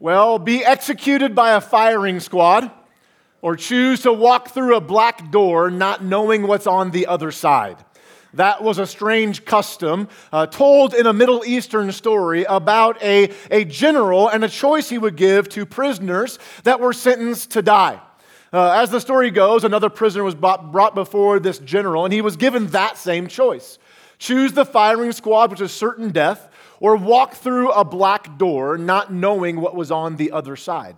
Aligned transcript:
Well, 0.00 0.38
be 0.38 0.64
executed 0.64 1.34
by 1.34 1.54
a 1.54 1.60
firing 1.60 2.20
squad 2.20 2.70
or 3.42 3.56
choose 3.56 4.02
to 4.02 4.12
walk 4.12 4.50
through 4.50 4.76
a 4.76 4.80
black 4.80 5.32
door 5.32 5.72
not 5.72 6.04
knowing 6.04 6.46
what's 6.46 6.68
on 6.68 6.92
the 6.92 7.08
other 7.08 7.32
side. 7.32 7.84
That 8.34 8.62
was 8.62 8.78
a 8.78 8.86
strange 8.86 9.44
custom 9.44 10.08
uh, 10.32 10.46
told 10.46 10.94
in 10.94 11.06
a 11.06 11.12
Middle 11.12 11.44
Eastern 11.44 11.90
story 11.90 12.44
about 12.44 13.02
a, 13.02 13.32
a 13.50 13.64
general 13.64 14.28
and 14.28 14.44
a 14.44 14.48
choice 14.48 14.88
he 14.88 14.98
would 14.98 15.16
give 15.16 15.48
to 15.48 15.66
prisoners 15.66 16.38
that 16.62 16.78
were 16.78 16.92
sentenced 16.92 17.50
to 17.52 17.62
die. 17.62 18.00
Uh, 18.52 18.70
as 18.70 18.90
the 18.90 19.00
story 19.00 19.32
goes, 19.32 19.64
another 19.64 19.90
prisoner 19.90 20.22
was 20.22 20.36
brought, 20.36 20.70
brought 20.70 20.94
before 20.94 21.40
this 21.40 21.58
general, 21.58 22.04
and 22.04 22.14
he 22.14 22.20
was 22.20 22.36
given 22.36 22.68
that 22.68 22.96
same 22.96 23.26
choice 23.26 23.78
choose 24.18 24.52
the 24.52 24.64
firing 24.64 25.12
squad, 25.12 25.50
which 25.50 25.60
is 25.60 25.72
certain 25.72 26.10
death, 26.10 26.47
or 26.80 26.96
walk 26.96 27.34
through 27.34 27.70
a 27.70 27.84
black 27.84 28.38
door 28.38 28.78
not 28.78 29.12
knowing 29.12 29.60
what 29.60 29.74
was 29.74 29.90
on 29.90 30.16
the 30.16 30.32
other 30.32 30.56
side. 30.56 30.96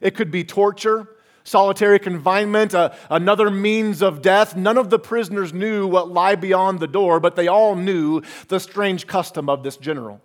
It 0.00 0.14
could 0.14 0.30
be 0.30 0.44
torture 0.44 1.08
solitary 1.44 1.98
confinement, 1.98 2.74
uh, 2.74 2.90
another 3.08 3.50
means 3.50 4.02
of 4.02 4.22
death. 4.22 4.56
None 4.56 4.78
of 4.78 4.90
the 4.90 4.98
prisoners 4.98 5.52
knew 5.52 5.86
what 5.86 6.10
lay 6.10 6.36
beyond 6.36 6.80
the 6.80 6.86
door, 6.86 7.20
but 7.20 7.36
they 7.36 7.48
all 7.48 7.74
knew 7.74 8.22
the 8.48 8.60
strange 8.60 9.06
custom 9.06 9.48
of 9.48 9.62
this 9.62 9.76
general. 9.76 10.20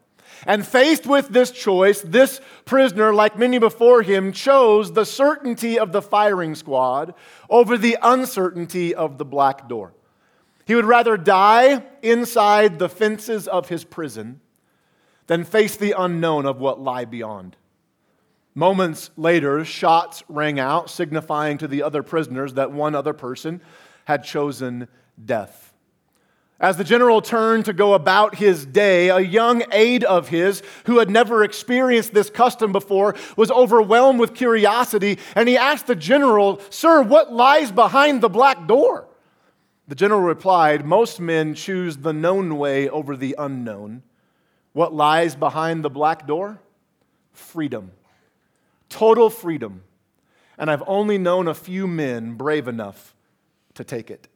And 0.46 0.66
faced 0.66 1.08
with 1.08 1.30
this 1.30 1.52
choice, 1.52 2.02
this 2.02 2.42
prisoner, 2.66 3.14
like 3.14 3.38
many 3.40 3.58
before 3.58 4.02
him, 4.02 4.34
chose 4.34 4.92
the 4.92 5.06
certainty 5.06 5.80
of 5.80 5.94
the 5.94 6.02
firing 6.02 6.56
squad 6.56 7.14
over 7.50 7.78
the 7.78 7.98
uncertainty 8.02 8.94
of 8.94 9.18
the 9.18 9.26
black 9.26 9.70
door. 9.70 9.94
He 10.66 10.76
would 10.76 10.86
rather 10.86 11.16
die 11.16 11.84
inside 12.02 12.80
the 12.80 12.90
fences 12.90 13.48
of 13.48 13.70
his 13.70 13.84
prison 13.84 14.42
than 15.28 15.44
face 15.44 15.76
the 15.76 15.96
unknown 15.98 16.46
of 16.46 16.60
what 16.60 16.80
lie 16.80 17.06
beyond. 17.06 17.56
Moments 18.54 19.10
later, 19.18 19.66
shots 19.66 20.24
rang 20.30 20.60
out, 20.60 20.90
signifying 20.90 21.58
to 21.58 21.68
the 21.68 21.84
other 21.84 22.04
prisoners 22.04 22.54
that 22.54 22.72
one 22.72 22.96
other 22.96 23.14
person 23.14 23.62
had 24.06 24.24
chosen 24.24 24.88
death. 25.24 25.74
As 26.58 26.78
the 26.78 26.86
general 26.86 27.22
turned 27.22 27.66
to 27.66 27.74
go 27.74 27.94
about 27.94 28.36
his 28.36 28.66
day, 28.66 29.10
a 29.10 29.20
young 29.20 29.64
aide 29.74 30.06
of 30.06 30.30
his, 30.30 30.64
who 30.86 31.00
had 31.00 31.10
never 31.10 31.44
experienced 31.44 32.14
this 32.14 32.30
custom 32.30 32.72
before, 32.72 33.14
was 33.36 33.52
overwhelmed 33.52 34.22
with 34.22 34.34
curiosity, 34.34 35.20
and 35.36 35.50
he 35.50 35.58
asked 35.58 35.88
the 35.88 35.96
general, 35.96 36.62
Sir, 36.70 37.02
what 37.02 37.34
lies 37.34 37.72
behind 37.74 38.22
the 38.22 38.30
black 38.30 38.68
door? 38.68 39.06
The 39.90 39.96
general 39.96 40.22
replied, 40.22 40.86
Most 40.86 41.20
men 41.20 41.56
choose 41.56 41.98
the 41.98 42.14
known 42.14 42.58
way 42.58 42.88
over 42.88 43.18
the 43.18 43.36
unknown. 43.38 44.04
What 44.76 44.94
lies 44.94 45.36
behind 45.36 45.84
the 45.84 45.90
black 45.90 46.28
door? 46.28 46.62
Freedom 47.34 47.92
total 48.96 49.30
freedom. 49.30 49.84
And 50.58 50.72
I've 50.72 50.84
only 50.88 51.18
known 51.18 51.50
a 51.50 51.54
few 51.54 51.86
men 51.86 52.36
brave 52.36 52.68
enough 52.68 53.14
to 53.74 53.84
take 53.84 54.10
it. 54.10 54.30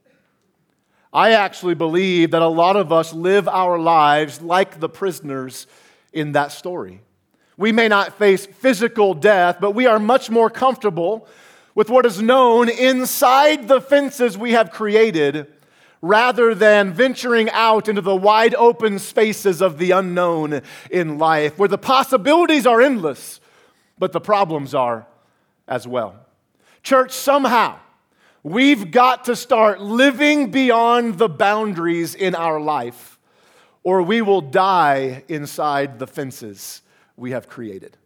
I 1.13 1.31
actually 1.31 1.75
believe 1.75 2.31
that 2.31 2.41
a 2.41 2.47
lot 2.47 2.75
of 2.75 2.91
us 2.91 3.13
live 3.13 3.47
our 3.47 3.79
lives 3.79 4.41
like 4.41 4.79
the 4.81 4.89
prisoners 4.89 5.65
in 6.11 6.33
that 6.33 6.51
story. 6.51 7.01
We 7.55 7.71
may 7.71 7.87
not 7.87 8.17
face 8.17 8.45
physical 8.45 9.13
death, 9.13 9.57
but 9.61 9.71
we 9.71 9.87
are 9.87 9.97
much 9.97 10.29
more 10.29 10.49
comfortable 10.49 11.25
with 11.73 11.89
what 11.89 12.05
is 12.05 12.21
known 12.21 12.67
inside 12.67 13.69
the 13.69 13.79
fences 13.79 14.37
we 14.37 14.51
have 14.51 14.71
created 14.71 15.47
rather 16.01 16.55
than 16.55 16.93
venturing 16.93 17.49
out 17.51 17.89
into 17.89 18.01
the 18.01 18.15
wide 18.15 18.55
open 18.55 18.99
spaces 18.99 19.61
of 19.61 19.77
the 19.77 19.91
unknown 19.91 20.61
in 20.89 21.17
life, 21.17 21.57
where 21.57 21.67
the 21.67 21.77
possibilities 21.77 22.65
are 22.65 22.81
endless 22.81 23.39
but 23.99 24.13
the 24.13 24.21
problems 24.21 24.73
are 24.73 25.05
as 25.67 25.85
well. 25.85 26.15
Church, 26.81 27.11
somehow, 27.11 27.77
we've 28.41 28.89
got 28.89 29.25
to 29.25 29.35
start 29.35 29.81
living 29.81 30.49
beyond 30.49 31.17
the 31.17 31.29
boundaries 31.29 32.15
in 32.15 32.33
our 32.33 32.59
life, 32.59 33.19
or 33.83 34.01
we 34.01 34.21
will 34.21 34.41
die 34.41 35.23
inside 35.27 35.99
the 35.99 36.07
fences 36.07 36.81
we 37.17 37.31
have 37.31 37.49
created. 37.49 37.97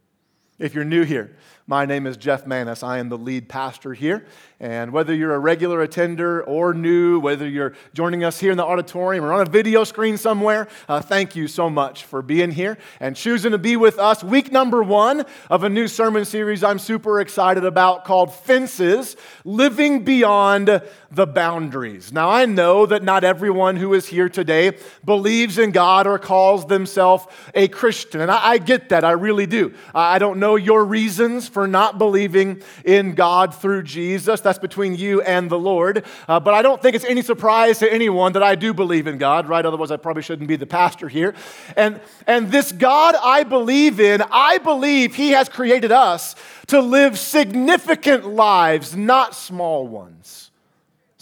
If 0.56 0.72
you're 0.72 0.84
new 0.84 1.02
here, 1.02 1.36
my 1.66 1.84
name 1.84 2.06
is 2.06 2.16
Jeff 2.16 2.46
Manis. 2.46 2.84
I 2.84 2.98
am 2.98 3.08
the 3.08 3.18
lead 3.18 3.48
pastor 3.48 3.92
here. 3.92 4.24
And 4.60 4.92
whether 4.92 5.12
you're 5.12 5.34
a 5.34 5.38
regular 5.38 5.82
attender 5.82 6.44
or 6.44 6.72
new, 6.72 7.18
whether 7.18 7.48
you're 7.48 7.74
joining 7.92 8.22
us 8.22 8.38
here 8.38 8.52
in 8.52 8.56
the 8.56 8.64
auditorium 8.64 9.24
or 9.24 9.32
on 9.32 9.40
a 9.40 9.50
video 9.50 9.82
screen 9.82 10.16
somewhere, 10.16 10.68
uh, 10.88 11.00
thank 11.00 11.34
you 11.34 11.48
so 11.48 11.68
much 11.68 12.04
for 12.04 12.22
being 12.22 12.52
here 12.52 12.78
and 13.00 13.16
choosing 13.16 13.50
to 13.50 13.58
be 13.58 13.76
with 13.76 13.98
us. 13.98 14.22
Week 14.22 14.52
number 14.52 14.80
one 14.80 15.24
of 15.50 15.64
a 15.64 15.68
new 15.68 15.88
sermon 15.88 16.24
series 16.24 16.62
I'm 16.62 16.78
super 16.78 17.20
excited 17.20 17.64
about 17.64 18.04
called 18.04 18.32
Fences 18.32 19.16
Living 19.44 20.04
Beyond 20.04 20.82
the 21.14 21.26
Boundaries. 21.26 22.12
Now, 22.12 22.30
I 22.30 22.46
know 22.46 22.86
that 22.86 23.02
not 23.02 23.24
everyone 23.24 23.76
who 23.76 23.94
is 23.94 24.06
here 24.06 24.28
today 24.28 24.76
believes 25.04 25.58
in 25.58 25.70
God 25.70 26.06
or 26.06 26.18
calls 26.18 26.66
themselves 26.66 27.26
a 27.54 27.68
Christian. 27.68 28.20
And 28.20 28.30
I, 28.30 28.50
I 28.52 28.58
get 28.58 28.88
that, 28.88 29.04
I 29.04 29.12
really 29.12 29.46
do. 29.46 29.74
I 29.94 30.18
don't 30.18 30.38
know 30.38 30.56
your 30.56 30.84
reasons 30.84 31.48
for 31.48 31.66
not 31.66 31.98
believing 31.98 32.62
in 32.84 33.14
God 33.14 33.54
through 33.54 33.84
Jesus. 33.84 34.40
That's 34.40 34.58
between 34.58 34.96
you 34.96 35.22
and 35.22 35.50
the 35.50 35.58
Lord. 35.58 36.04
Uh, 36.28 36.40
but 36.40 36.54
I 36.54 36.62
don't 36.62 36.82
think 36.82 36.96
it's 36.96 37.04
any 37.04 37.22
surprise 37.22 37.78
to 37.78 37.92
anyone 37.92 38.32
that 38.32 38.42
I 38.42 38.54
do 38.54 38.74
believe 38.74 39.06
in 39.06 39.18
God, 39.18 39.48
right? 39.48 39.64
Otherwise, 39.64 39.90
I 39.90 39.96
probably 39.96 40.22
shouldn't 40.22 40.48
be 40.48 40.56
the 40.56 40.66
pastor 40.66 41.08
here. 41.08 41.34
And, 41.76 42.00
and 42.26 42.50
this 42.50 42.72
God 42.72 43.14
I 43.22 43.44
believe 43.44 44.00
in, 44.00 44.22
I 44.30 44.58
believe 44.58 45.14
He 45.14 45.30
has 45.30 45.48
created 45.48 45.92
us 45.92 46.34
to 46.66 46.80
live 46.80 47.18
significant 47.18 48.26
lives, 48.26 48.96
not 48.96 49.34
small 49.34 49.86
ones. 49.86 50.43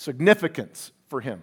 Significance 0.02 0.90
for 1.08 1.20
Him. 1.20 1.42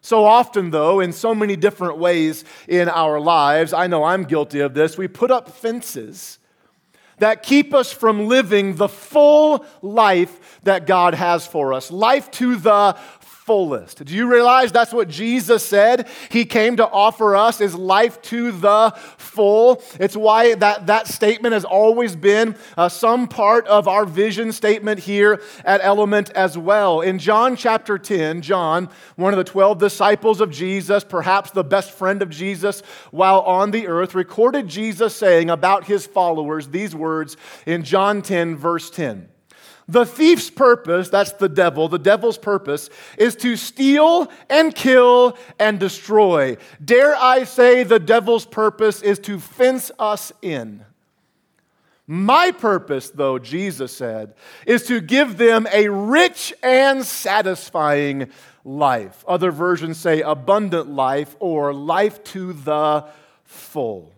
So 0.00 0.24
often, 0.24 0.70
though, 0.70 1.00
in 1.00 1.12
so 1.12 1.34
many 1.34 1.54
different 1.54 1.98
ways 1.98 2.44
in 2.66 2.88
our 2.88 3.20
lives, 3.20 3.74
I 3.74 3.86
know 3.86 4.04
I'm 4.04 4.24
guilty 4.24 4.60
of 4.60 4.72
this, 4.72 4.96
we 4.96 5.06
put 5.06 5.30
up 5.30 5.50
fences 5.50 6.38
that 7.18 7.42
keep 7.42 7.74
us 7.74 7.92
from 7.92 8.26
living 8.26 8.76
the 8.76 8.88
full 8.88 9.66
life 9.82 10.60
that 10.62 10.86
God 10.86 11.14
has 11.14 11.46
for 11.46 11.74
us. 11.74 11.90
Life 11.90 12.30
to 12.32 12.56
the 12.56 12.96
Do 14.04 14.14
you 14.14 14.30
realize 14.30 14.72
that's 14.72 14.92
what 14.92 15.08
Jesus 15.08 15.64
said? 15.64 16.08
He 16.30 16.44
came 16.44 16.76
to 16.76 16.88
offer 16.88 17.36
us 17.36 17.60
is 17.60 17.74
life 17.74 18.20
to 18.22 18.52
the 18.52 18.94
full. 19.16 19.82
It's 20.00 20.16
why 20.16 20.54
that, 20.54 20.86
that 20.86 21.06
statement 21.08 21.52
has 21.52 21.64
always 21.64 22.16
been 22.16 22.56
uh, 22.76 22.88
some 22.88 23.28
part 23.28 23.66
of 23.66 23.88
our 23.88 24.04
vision 24.04 24.52
statement 24.52 25.00
here 25.00 25.40
at 25.64 25.80
Element 25.82 26.30
as 26.30 26.56
well. 26.56 27.00
In 27.00 27.18
John 27.18 27.56
chapter 27.56 27.98
10, 27.98 28.42
John, 28.42 28.88
one 29.16 29.32
of 29.32 29.38
the 29.38 29.44
12 29.44 29.78
disciples 29.78 30.40
of 30.40 30.50
Jesus, 30.50 31.04
perhaps 31.04 31.50
the 31.50 31.64
best 31.64 31.90
friend 31.90 32.22
of 32.22 32.30
Jesus 32.30 32.82
while 33.10 33.40
on 33.40 33.70
the 33.70 33.86
earth, 33.86 34.14
recorded 34.14 34.68
Jesus 34.68 35.14
saying 35.14 35.50
about 35.50 35.84
his 35.84 36.06
followers 36.06 36.68
these 36.68 36.94
words 36.94 37.36
in 37.66 37.82
John 37.82 38.22
10, 38.22 38.56
verse 38.56 38.90
10. 38.90 39.31
The 39.92 40.06
thief's 40.06 40.48
purpose, 40.48 41.10
that's 41.10 41.32
the 41.32 41.50
devil, 41.50 41.86
the 41.86 41.98
devil's 41.98 42.38
purpose, 42.38 42.88
is 43.18 43.36
to 43.36 43.56
steal 43.56 44.32
and 44.48 44.74
kill 44.74 45.36
and 45.58 45.78
destroy. 45.78 46.56
Dare 46.82 47.14
I 47.14 47.44
say, 47.44 47.82
the 47.82 47.98
devil's 47.98 48.46
purpose 48.46 49.02
is 49.02 49.18
to 49.20 49.38
fence 49.38 49.90
us 49.98 50.32
in. 50.40 50.86
My 52.06 52.52
purpose, 52.52 53.10
though, 53.10 53.38
Jesus 53.38 53.94
said, 53.94 54.34
is 54.66 54.86
to 54.86 54.98
give 55.02 55.36
them 55.36 55.68
a 55.70 55.90
rich 55.90 56.54
and 56.62 57.04
satisfying 57.04 58.30
life. 58.64 59.22
Other 59.28 59.50
versions 59.50 59.98
say 59.98 60.22
abundant 60.22 60.88
life 60.88 61.36
or 61.38 61.74
life 61.74 62.24
to 62.24 62.54
the 62.54 63.04
full. 63.44 64.11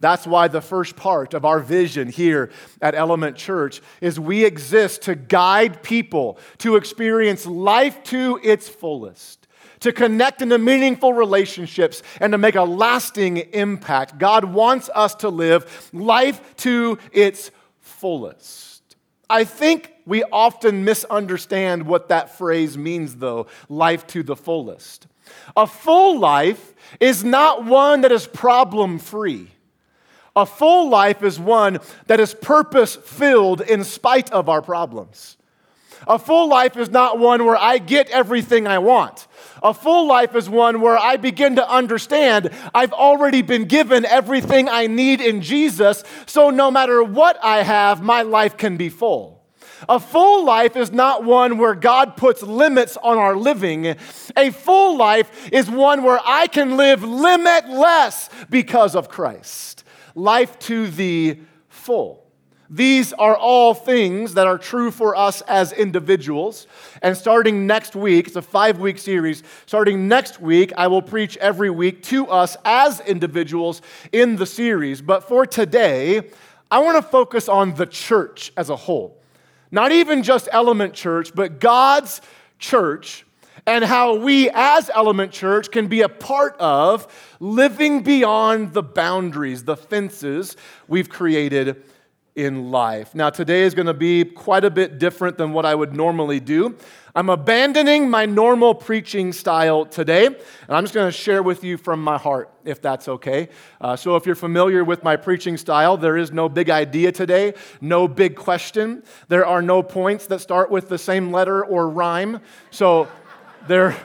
That's 0.00 0.26
why 0.26 0.48
the 0.48 0.60
first 0.60 0.96
part 0.96 1.34
of 1.34 1.44
our 1.44 1.60
vision 1.60 2.08
here 2.08 2.50
at 2.82 2.94
Element 2.94 3.36
Church 3.36 3.80
is 4.00 4.18
we 4.20 4.44
exist 4.44 5.02
to 5.02 5.14
guide 5.14 5.82
people 5.82 6.38
to 6.58 6.76
experience 6.76 7.46
life 7.46 8.02
to 8.04 8.38
its 8.42 8.68
fullest, 8.68 9.46
to 9.80 9.92
connect 9.92 10.42
into 10.42 10.58
meaningful 10.58 11.12
relationships, 11.12 12.02
and 12.20 12.32
to 12.32 12.38
make 12.38 12.54
a 12.54 12.62
lasting 12.62 13.36
impact. 13.36 14.18
God 14.18 14.44
wants 14.44 14.90
us 14.94 15.14
to 15.16 15.28
live 15.28 15.90
life 15.92 16.56
to 16.58 16.98
its 17.12 17.50
fullest. 17.80 18.96
I 19.30 19.44
think 19.44 19.90
we 20.06 20.22
often 20.24 20.84
misunderstand 20.84 21.86
what 21.86 22.08
that 22.08 22.36
phrase 22.36 22.76
means, 22.76 23.16
though 23.16 23.46
life 23.68 24.06
to 24.08 24.22
the 24.22 24.36
fullest. 24.36 25.06
A 25.56 25.66
full 25.66 26.18
life 26.18 26.74
is 27.00 27.24
not 27.24 27.64
one 27.64 28.02
that 28.02 28.12
is 28.12 28.26
problem 28.26 28.98
free. 28.98 29.50
A 30.36 30.46
full 30.46 30.88
life 30.88 31.22
is 31.22 31.38
one 31.38 31.78
that 32.06 32.20
is 32.20 32.34
purpose 32.34 32.96
filled 32.96 33.60
in 33.60 33.84
spite 33.84 34.32
of 34.32 34.48
our 34.48 34.62
problems. 34.62 35.36
A 36.06 36.18
full 36.18 36.48
life 36.48 36.76
is 36.76 36.90
not 36.90 37.18
one 37.18 37.44
where 37.44 37.56
I 37.56 37.78
get 37.78 38.10
everything 38.10 38.66
I 38.66 38.78
want. 38.78 39.26
A 39.62 39.72
full 39.72 40.06
life 40.06 40.34
is 40.34 40.50
one 40.50 40.80
where 40.80 40.98
I 40.98 41.16
begin 41.16 41.56
to 41.56 41.68
understand 41.68 42.50
I've 42.74 42.92
already 42.92 43.42
been 43.42 43.64
given 43.64 44.04
everything 44.04 44.68
I 44.68 44.86
need 44.86 45.20
in 45.20 45.40
Jesus, 45.40 46.04
so 46.26 46.50
no 46.50 46.70
matter 46.70 47.02
what 47.02 47.38
I 47.42 47.62
have, 47.62 48.02
my 48.02 48.22
life 48.22 48.56
can 48.56 48.76
be 48.76 48.88
full. 48.88 49.42
A 49.88 50.00
full 50.00 50.44
life 50.44 50.76
is 50.76 50.92
not 50.92 51.24
one 51.24 51.58
where 51.58 51.74
God 51.74 52.16
puts 52.16 52.42
limits 52.42 52.96
on 52.98 53.18
our 53.18 53.36
living. 53.36 53.96
A 54.36 54.50
full 54.50 54.96
life 54.96 55.52
is 55.52 55.70
one 55.70 56.02
where 56.02 56.20
I 56.24 56.46
can 56.46 56.76
live 56.76 57.02
limitless 57.02 58.30
because 58.50 58.94
of 58.94 59.08
Christ. 59.08 59.83
Life 60.14 60.58
to 60.60 60.88
the 60.88 61.38
full. 61.68 62.24
These 62.70 63.12
are 63.12 63.36
all 63.36 63.74
things 63.74 64.34
that 64.34 64.46
are 64.46 64.58
true 64.58 64.90
for 64.90 65.14
us 65.14 65.42
as 65.42 65.72
individuals. 65.72 66.66
And 67.02 67.16
starting 67.16 67.66
next 67.66 67.94
week, 67.94 68.26
it's 68.26 68.36
a 68.36 68.42
five 68.42 68.78
week 68.78 68.98
series. 68.98 69.42
Starting 69.66 70.08
next 70.08 70.40
week, 70.40 70.72
I 70.76 70.86
will 70.86 71.02
preach 71.02 71.36
every 71.36 71.70
week 71.70 72.02
to 72.04 72.26
us 72.26 72.56
as 72.64 73.00
individuals 73.00 73.82
in 74.12 74.36
the 74.36 74.46
series. 74.46 75.02
But 75.02 75.28
for 75.28 75.46
today, 75.46 76.30
I 76.70 76.78
want 76.78 76.96
to 76.96 77.02
focus 77.02 77.48
on 77.48 77.74
the 77.74 77.86
church 77.86 78.52
as 78.56 78.70
a 78.70 78.76
whole. 78.76 79.20
Not 79.70 79.92
even 79.92 80.22
just 80.22 80.48
Element 80.50 80.94
Church, 80.94 81.34
but 81.34 81.60
God's 81.60 82.20
church 82.58 83.26
and 83.66 83.84
how 83.84 84.16
we 84.16 84.50
as 84.50 84.90
Element 84.94 85.32
Church 85.32 85.70
can 85.70 85.86
be 85.86 86.02
a 86.02 86.08
part 86.08 86.56
of 86.58 87.06
living 87.40 88.02
beyond 88.02 88.72
the 88.72 88.82
boundaries, 88.82 89.64
the 89.64 89.76
fences 89.76 90.56
we've 90.86 91.08
created 91.08 91.82
in 92.34 92.70
life. 92.72 93.14
Now, 93.14 93.30
today 93.30 93.62
is 93.62 93.74
going 93.74 93.86
to 93.86 93.94
be 93.94 94.24
quite 94.24 94.64
a 94.64 94.70
bit 94.70 94.98
different 94.98 95.38
than 95.38 95.52
what 95.52 95.64
I 95.64 95.74
would 95.74 95.94
normally 95.94 96.40
do. 96.40 96.76
I'm 97.14 97.30
abandoning 97.30 98.10
my 98.10 98.26
normal 98.26 98.74
preaching 98.74 99.32
style 99.32 99.86
today, 99.86 100.26
and 100.26 100.36
I'm 100.68 100.82
just 100.82 100.94
going 100.94 101.06
to 101.06 101.16
share 101.16 101.44
with 101.44 101.62
you 101.62 101.76
from 101.76 102.02
my 102.02 102.18
heart, 102.18 102.52
if 102.64 102.82
that's 102.82 103.06
okay. 103.06 103.50
Uh, 103.80 103.94
so, 103.94 104.16
if 104.16 104.26
you're 104.26 104.34
familiar 104.34 104.82
with 104.82 105.04
my 105.04 105.14
preaching 105.14 105.56
style, 105.56 105.96
there 105.96 106.16
is 106.16 106.32
no 106.32 106.48
big 106.48 106.70
idea 106.70 107.12
today, 107.12 107.54
no 107.80 108.08
big 108.08 108.34
question. 108.34 109.04
There 109.28 109.46
are 109.46 109.62
no 109.62 109.80
points 109.84 110.26
that 110.26 110.40
start 110.40 110.72
with 110.72 110.88
the 110.88 110.98
same 110.98 111.30
letter 111.30 111.64
or 111.64 111.88
rhyme. 111.88 112.40
So, 112.72 113.06
there. 113.68 113.96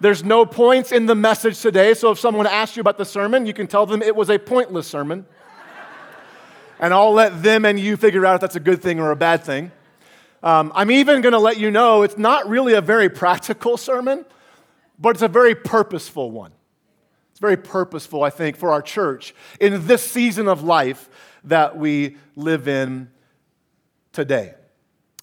There's 0.00 0.24
no 0.24 0.44
points 0.44 0.90
in 0.90 1.06
the 1.06 1.14
message 1.14 1.60
today, 1.60 1.94
so 1.94 2.10
if 2.10 2.18
someone 2.18 2.46
asks 2.46 2.76
you 2.76 2.80
about 2.80 2.98
the 2.98 3.04
sermon, 3.04 3.46
you 3.46 3.54
can 3.54 3.68
tell 3.68 3.86
them 3.86 4.02
it 4.02 4.16
was 4.16 4.30
a 4.30 4.38
pointless 4.38 4.86
sermon 4.86 5.26
and 6.82 6.92
I'll 6.92 7.12
let 7.12 7.44
them 7.44 7.64
and 7.64 7.78
you 7.78 7.96
figure 7.96 8.26
out 8.26 8.34
if 8.34 8.40
that's 8.40 8.56
a 8.56 8.60
good 8.60 8.82
thing 8.82 8.98
or 8.98 9.12
a 9.12 9.16
bad 9.16 9.44
thing. 9.44 9.70
Um, 10.42 10.72
I'm 10.74 10.90
even 10.90 11.20
going 11.20 11.32
to 11.32 11.38
let 11.38 11.56
you 11.56 11.70
know 11.70 12.02
it's 12.02 12.18
not 12.18 12.48
really 12.48 12.74
a 12.74 12.80
very 12.80 13.08
practical 13.08 13.76
sermon, 13.76 14.24
but 14.98 15.10
it's 15.10 15.22
a 15.22 15.28
very 15.28 15.54
purposeful 15.54 16.32
one. 16.32 16.50
It's 17.30 17.38
very 17.38 17.56
purposeful, 17.56 18.24
I 18.24 18.30
think, 18.30 18.56
for 18.56 18.72
our 18.72 18.82
church 18.82 19.32
in 19.60 19.86
this 19.86 20.02
season 20.02 20.48
of 20.48 20.64
life 20.64 21.08
that 21.44 21.76
we 21.76 22.16
live 22.34 22.66
in 22.66 23.08
today. 24.12 24.54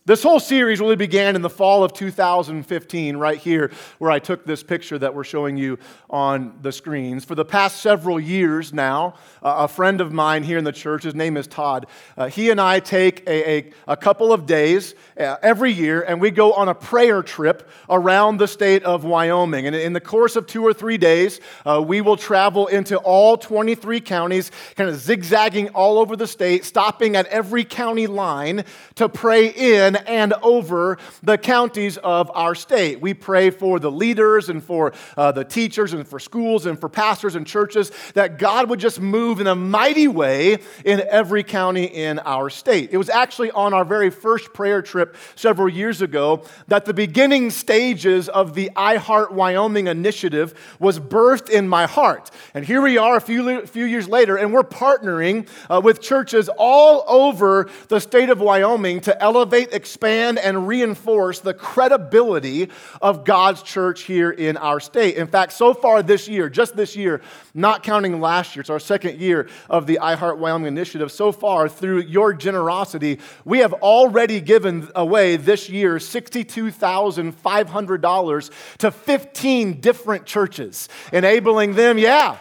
This 0.10 0.24
whole 0.24 0.40
series 0.40 0.80
really 0.80 0.96
began 0.96 1.36
in 1.36 1.44
the 1.44 1.52
fall 1.52 1.84
of 1.84 1.94
2015, 1.94 3.18
right 3.18 3.38
here, 3.38 3.72
where 4.00 4.10
I 4.10 4.18
took 4.18 4.44
this 4.44 4.64
picture 4.64 4.98
that 4.98 5.14
we're 5.14 5.24
showing 5.24 5.56
you 5.56 5.78
on 6.10 6.58
the 6.64 6.72
screens. 6.72 7.26
For 7.26 7.36
the 7.36 7.46
past 7.46 7.80
several 7.80 8.20
years 8.20 8.74
now, 8.74 9.14
uh, 9.44 9.54
a 9.60 9.68
friend 9.68 10.02
of 10.02 10.12
mine 10.12 10.42
here 10.42 10.58
in 10.58 10.64
the 10.64 10.72
church, 10.72 11.04
his 11.04 11.14
name 11.14 11.38
is 11.38 11.46
Todd, 11.46 11.86
uh, 12.18 12.26
he 12.26 12.50
and 12.50 12.60
I 12.60 12.80
take 12.80 13.22
a, 13.28 13.52
a, 13.52 13.72
a 13.90 13.96
couple 13.96 14.34
of 14.34 14.48
days 14.48 14.96
uh, 15.20 15.36
every 15.44 15.72
year 15.72 16.02
and 16.02 16.20
we 16.20 16.32
go 16.32 16.54
on 16.54 16.70
a 16.70 16.74
prayer 16.74 17.22
trip 17.22 17.70
around 17.88 18.38
the 18.38 18.48
state 18.48 18.82
of 18.82 19.04
Wyoming. 19.04 19.68
And 19.68 19.76
in 19.76 19.94
the 19.94 20.02
course 20.02 20.36
of 20.36 20.48
two 20.48 20.66
or 20.66 20.74
three 20.74 20.98
days, 20.98 21.40
uh, 21.68 21.84
we 21.86 22.02
will 22.02 22.18
travel 22.18 22.66
into 22.66 22.98
all 22.98 23.38
23 23.38 24.02
counties, 24.02 24.50
kind 24.76 24.90
of 24.90 24.96
zigzagging 24.96 25.70
all 25.70 26.00
over 26.00 26.16
the 26.16 26.26
state, 26.26 26.66
stopping 26.66 27.16
at 27.16 27.28
every 27.28 27.64
county 27.64 28.08
line 28.08 28.66
to 28.96 29.08
pray 29.08 29.50
in 29.50 29.99
and 30.08 30.34
over 30.42 30.98
the 31.24 31.38
counties 31.38 31.98
of 31.98 32.32
our 32.34 32.56
state. 32.56 33.02
We 33.02 33.14
pray 33.14 33.50
for 33.50 33.80
the 33.80 33.92
leaders 33.92 34.50
and 34.50 34.64
for 34.64 34.94
uh, 35.18 35.32
the 35.32 35.44
teachers 35.44 35.94
and 35.94 36.08
for 36.08 36.20
schools 36.20 36.66
and 36.66 36.80
for 36.80 36.90
pastors 36.90 37.36
and 37.36 37.46
churches 37.46 37.92
that 38.14 38.38
God 38.38 38.70
would 38.70 38.80
just 38.80 39.00
move 39.00 39.40
in 39.40 39.48
a 39.48 39.56
mighty 39.56 40.08
way 40.08 40.60
in 40.86 41.02
every 41.10 41.44
county 41.44 41.86
in 41.86 42.20
our 42.20 42.50
state. 42.50 42.90
It 42.92 42.98
was 42.98 43.10
actually 43.10 43.52
on 43.52 43.74
our 43.74 43.86
very 43.86 44.10
first 44.10 44.54
prayer 44.54 44.82
trip 44.82 45.16
several 45.36 45.70
years 45.70 46.02
ago 46.02 46.44
that 46.68 46.86
the 46.86 46.94
beginning 46.94 47.50
stages 47.50 48.30
of 48.30 48.54
the 48.54 48.72
I 48.76 48.98
Heart 48.98 49.34
Wyoming 49.34 49.88
initiative 49.88 50.54
was 50.80 51.00
birthed 51.00 51.50
in 51.50 51.68
my 51.68 51.86
heart. 51.86 52.32
And 52.54 52.66
here 52.66 52.82
we 52.82 52.98
are 52.98 53.18
a 53.18 53.22
few, 53.22 53.66
few 53.66 53.86
years 53.86 54.08
later, 54.08 54.38
and 54.38 54.54
we're 54.54 54.64
partnering 54.64 55.48
uh, 55.70 55.82
with 55.84 56.02
churches 56.02 56.50
all 56.58 57.04
over 57.08 57.70
the 57.88 58.00
state 58.00 58.30
of 58.30 58.40
Wyoming 58.40 59.02
to 59.02 59.22
elevate, 59.22 59.70
expand 59.80 60.38
and 60.38 60.68
reinforce 60.68 61.40
the 61.40 61.54
credibility 61.54 62.70
of 63.02 63.24
God's 63.24 63.64
church 63.64 64.02
here 64.02 64.30
in 64.30 64.58
our 64.58 64.82
state. 64.82 65.16
In 65.16 65.28
fact, 65.28 65.54
so 65.54 65.74
far 65.74 66.04
this 66.04 66.28
year, 66.28 66.50
just 66.50 66.76
this 66.76 66.98
year, 66.98 67.22
not 67.54 67.82
counting 67.82 68.20
last 68.20 68.54
year, 68.56 68.62
it's 68.62 68.70
our 68.70 68.78
second 68.78 69.22
year 69.22 69.48
of 69.70 69.88
the 69.88 70.00
I 70.00 70.16
Heart 70.16 70.40
Wyoming 70.40 70.68
initiative. 70.68 71.14
So 71.14 71.32
far, 71.32 71.70
through 71.70 72.02
your 72.02 72.34
generosity, 72.34 73.22
we 73.46 73.60
have 73.60 73.72
already 73.74 74.42
given 74.42 74.90
away 74.96 75.38
this 75.38 75.70
year 75.70 75.96
$62,500 75.96 78.52
to 78.80 78.92
15 78.92 79.80
different 79.80 80.26
churches, 80.26 80.90
enabling 81.14 81.76
them, 81.76 81.98
yeah, 81.98 82.36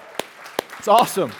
it's 0.79 0.89
awesome. 0.89 1.31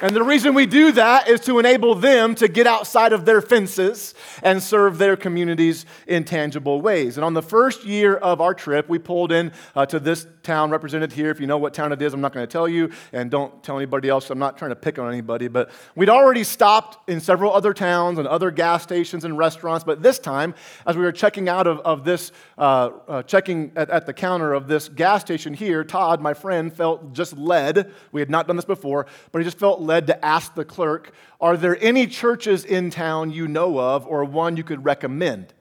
And 0.00 0.14
the 0.14 0.22
reason 0.22 0.54
we 0.54 0.66
do 0.66 0.92
that 0.92 1.28
is 1.28 1.40
to 1.40 1.58
enable 1.58 1.96
them 1.96 2.36
to 2.36 2.46
get 2.46 2.68
outside 2.68 3.12
of 3.12 3.24
their 3.24 3.40
fences 3.40 4.14
and 4.44 4.62
serve 4.62 4.98
their 4.98 5.16
communities 5.16 5.86
in 6.06 6.22
tangible 6.22 6.80
ways. 6.80 7.16
And 7.16 7.24
on 7.24 7.34
the 7.34 7.42
first 7.42 7.84
year 7.84 8.14
of 8.14 8.40
our 8.40 8.54
trip, 8.54 8.88
we 8.88 9.00
pulled 9.00 9.32
in 9.32 9.50
uh, 9.74 9.86
to 9.86 9.98
this 9.98 10.28
town 10.44 10.70
represented 10.70 11.12
here. 11.12 11.30
If 11.30 11.40
you 11.40 11.48
know 11.48 11.58
what 11.58 11.74
town 11.74 11.90
it 11.90 12.00
is, 12.00 12.14
I'm 12.14 12.20
not 12.20 12.32
going 12.32 12.46
to 12.46 12.50
tell 12.50 12.68
you, 12.68 12.92
and 13.12 13.28
don't 13.28 13.60
tell 13.64 13.76
anybody 13.76 14.08
else. 14.08 14.30
I'm 14.30 14.38
not 14.38 14.56
trying 14.56 14.70
to 14.70 14.76
pick 14.76 15.00
on 15.00 15.12
anybody, 15.12 15.48
but 15.48 15.70
we'd 15.96 16.08
already 16.08 16.44
stopped 16.44 17.10
in 17.10 17.18
several 17.18 17.52
other 17.52 17.74
towns 17.74 18.20
and 18.20 18.28
other 18.28 18.52
gas 18.52 18.84
stations 18.84 19.24
and 19.24 19.36
restaurants. 19.36 19.84
But 19.84 20.00
this 20.00 20.20
time, 20.20 20.54
as 20.86 20.96
we 20.96 21.02
were 21.02 21.12
checking 21.12 21.48
out 21.48 21.66
of, 21.66 21.80
of 21.80 22.04
this, 22.04 22.30
uh, 22.56 22.90
uh, 23.08 23.22
checking 23.24 23.72
at, 23.74 23.90
at 23.90 24.06
the 24.06 24.14
counter 24.14 24.52
of 24.52 24.68
this 24.68 24.88
gas 24.88 25.22
station 25.22 25.54
here, 25.54 25.82
Todd, 25.82 26.20
my 26.20 26.34
friend, 26.34 26.72
felt 26.72 27.12
just 27.14 27.36
led. 27.36 27.92
We 28.12 28.20
had 28.20 28.30
not 28.30 28.46
done 28.46 28.54
this 28.54 28.64
before, 28.64 29.06
but 29.32 29.40
he 29.40 29.44
just 29.44 29.58
felt 29.58 29.87
led 29.88 30.06
to 30.06 30.24
ask 30.24 30.54
the 30.54 30.64
clerk, 30.64 31.12
Are 31.40 31.56
there 31.56 31.76
any 31.80 32.06
churches 32.06 32.64
in 32.64 32.90
town 32.90 33.32
you 33.32 33.48
know 33.48 33.80
of 33.80 34.06
or 34.06 34.24
one 34.24 34.56
you 34.56 34.62
could 34.62 34.84
recommend? 34.84 35.52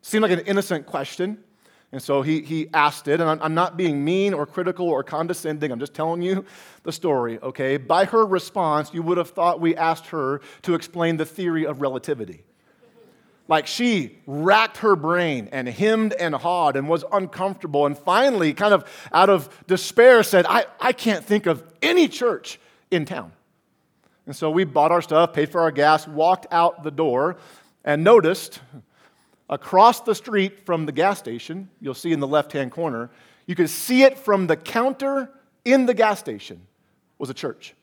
Seemed 0.00 0.22
like 0.22 0.32
an 0.32 0.40
innocent 0.40 0.86
question. 0.86 1.44
And 1.92 2.02
so 2.02 2.22
he, 2.22 2.40
he 2.40 2.68
asked 2.74 3.06
it, 3.06 3.20
and 3.20 3.30
I'm, 3.30 3.40
I'm 3.40 3.54
not 3.54 3.76
being 3.76 4.04
mean 4.04 4.34
or 4.34 4.46
critical 4.46 4.88
or 4.88 5.04
condescending. 5.04 5.70
I'm 5.70 5.78
just 5.78 5.94
telling 5.94 6.22
you 6.22 6.44
the 6.82 6.90
story, 6.90 7.38
okay? 7.40 7.76
By 7.76 8.04
her 8.06 8.26
response, 8.26 8.92
you 8.92 9.00
would 9.02 9.16
have 9.16 9.30
thought 9.30 9.60
we 9.60 9.76
asked 9.76 10.06
her 10.06 10.40
to 10.62 10.74
explain 10.74 11.18
the 11.18 11.24
theory 11.24 11.66
of 11.66 11.80
relativity. 11.80 12.42
Like 13.46 13.68
she 13.68 14.18
racked 14.26 14.78
her 14.78 14.96
brain 14.96 15.48
and 15.52 15.68
hemmed 15.68 16.14
and 16.14 16.34
hawed 16.34 16.76
and 16.76 16.88
was 16.88 17.04
uncomfortable, 17.12 17.86
and 17.86 17.96
finally, 17.96 18.54
kind 18.54 18.74
of 18.74 18.84
out 19.12 19.30
of 19.30 19.48
despair, 19.66 20.22
said, 20.24 20.46
I, 20.46 20.66
I 20.80 20.92
can't 20.92 21.24
think 21.24 21.46
of 21.46 21.62
any 21.80 22.08
church 22.08 22.58
in 22.90 23.04
town. 23.04 23.32
And 24.26 24.34
so 24.34 24.50
we 24.50 24.64
bought 24.64 24.90
our 24.90 25.02
stuff, 25.02 25.32
paid 25.32 25.50
for 25.50 25.60
our 25.60 25.70
gas, 25.70 26.08
walked 26.08 26.46
out 26.50 26.82
the 26.82 26.90
door, 26.90 27.36
and 27.84 28.02
noticed 28.02 28.60
across 29.50 30.00
the 30.00 30.14
street 30.14 30.64
from 30.64 30.86
the 30.86 30.92
gas 30.92 31.18
station, 31.18 31.68
you'll 31.80 31.94
see 31.94 32.12
in 32.12 32.20
the 32.20 32.26
left 32.26 32.52
hand 32.52 32.72
corner, 32.72 33.10
you 33.46 33.54
could 33.54 33.68
see 33.68 34.02
it 34.02 34.18
from 34.18 34.46
the 34.46 34.56
counter 34.56 35.30
in 35.64 35.86
the 35.86 35.94
gas 35.94 36.18
station, 36.18 36.66
was 37.18 37.28
a 37.28 37.34
church. 37.34 37.74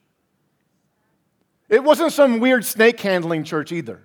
It 1.70 1.84
wasn't 1.84 2.12
some 2.12 2.40
weird 2.40 2.66
snake 2.66 3.00
handling 3.00 3.44
church 3.44 3.72
either. 3.72 4.02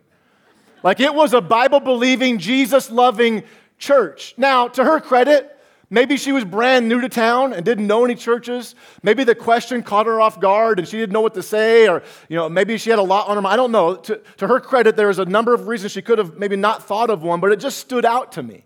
Like 0.83 1.01
it 1.01 1.15
was 1.15 1.33
a 1.33 1.41
Bible 1.41 1.81
believing, 1.81 2.39
Jesus 2.39 2.91
loving 2.91 3.43
church. 3.79 4.35
Now, 4.37 4.69
to 4.69 4.85
her 4.85 5.01
credit, 5.01 5.56
Maybe 5.89 6.17
she 6.17 6.33
was 6.33 6.45
brand 6.45 6.89
new 6.89 7.01
to 7.01 7.09
town 7.09 7.53
and 7.53 7.65
didn't 7.65 7.87
know 7.87 8.05
any 8.05 8.17
churches. 8.17 8.75
Maybe 9.05 9.23
the 9.23 9.37
question 9.37 9.85
caught 9.85 10.07
her 10.07 10.21
off 10.21 10.41
guard 10.41 10.81
and 10.81 10.89
she 10.89 10.97
didn't 10.97 11.13
know 11.13 11.21
what 11.21 11.35
to 11.35 11.43
say, 11.43 11.89
or 11.89 12.03
you 12.29 12.37
know, 12.37 12.49
maybe 12.49 12.77
she 12.77 12.91
had 12.91 12.99
a 12.99 13.03
lot 13.03 13.29
on 13.29 13.37
her 13.37 13.43
mind. 13.43 13.53
I 13.53 13.57
don't 13.57 13.71
know. 13.71 13.95
To, 13.95 14.21
to 14.39 14.49
her 14.49 14.59
credit, 14.59 14.97
there 14.97 15.07
was 15.07 15.21
a 15.21 15.25
number 15.25 15.55
of 15.55 15.69
reasons 15.69 15.93
she 15.93 16.03
could 16.03 16.19
have 16.19 16.39
maybe 16.39 16.57
not 16.57 16.85
thought 16.85 17.09
of 17.09 17.23
one, 17.23 17.39
but 17.39 17.53
it 17.53 17.61
just 17.61 17.79
stood 17.79 18.05
out 18.05 18.33
to 18.33 18.43
me. 18.43 18.65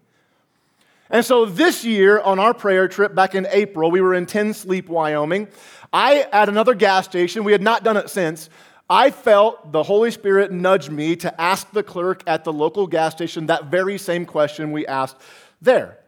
And 1.11 1.25
so 1.25 1.45
this 1.45 1.85
year 1.85 2.21
on 2.21 2.39
our 2.39 2.55
prayer 2.55 2.89
trip 2.89 3.15
back 3.15 3.35
in 3.35 3.47
April, 3.51 3.91
we 3.91 4.01
were 4.01 4.15
in 4.15 4.25
Ten 4.27 4.55
Sleep, 4.55 4.89
Wyoming. 4.89 5.49
I, 5.93 6.27
at 6.33 6.49
another 6.49 6.75
gas 6.75 7.05
station, 7.05 7.45
we 7.45 7.53
had 7.53 7.63
not 7.63 7.85
done 7.85 7.97
it 7.97 8.09
since, 8.09 8.49
I 8.89 9.11
felt 9.11 9.73
the 9.73 9.83
Holy 9.83 10.11
Spirit 10.11 10.53
nudge 10.53 10.89
me 10.89 11.17
to 11.17 11.41
ask 11.41 11.71
the 11.73 11.83
clerk 11.83 12.23
at 12.27 12.45
the 12.45 12.53
local 12.53 12.87
gas 12.87 13.13
station 13.13 13.47
that 13.47 13.67
very 13.67 13.99
same 13.99 14.25
question 14.25 14.73
we 14.73 14.87
asked 14.87 15.17
there. 15.61 16.00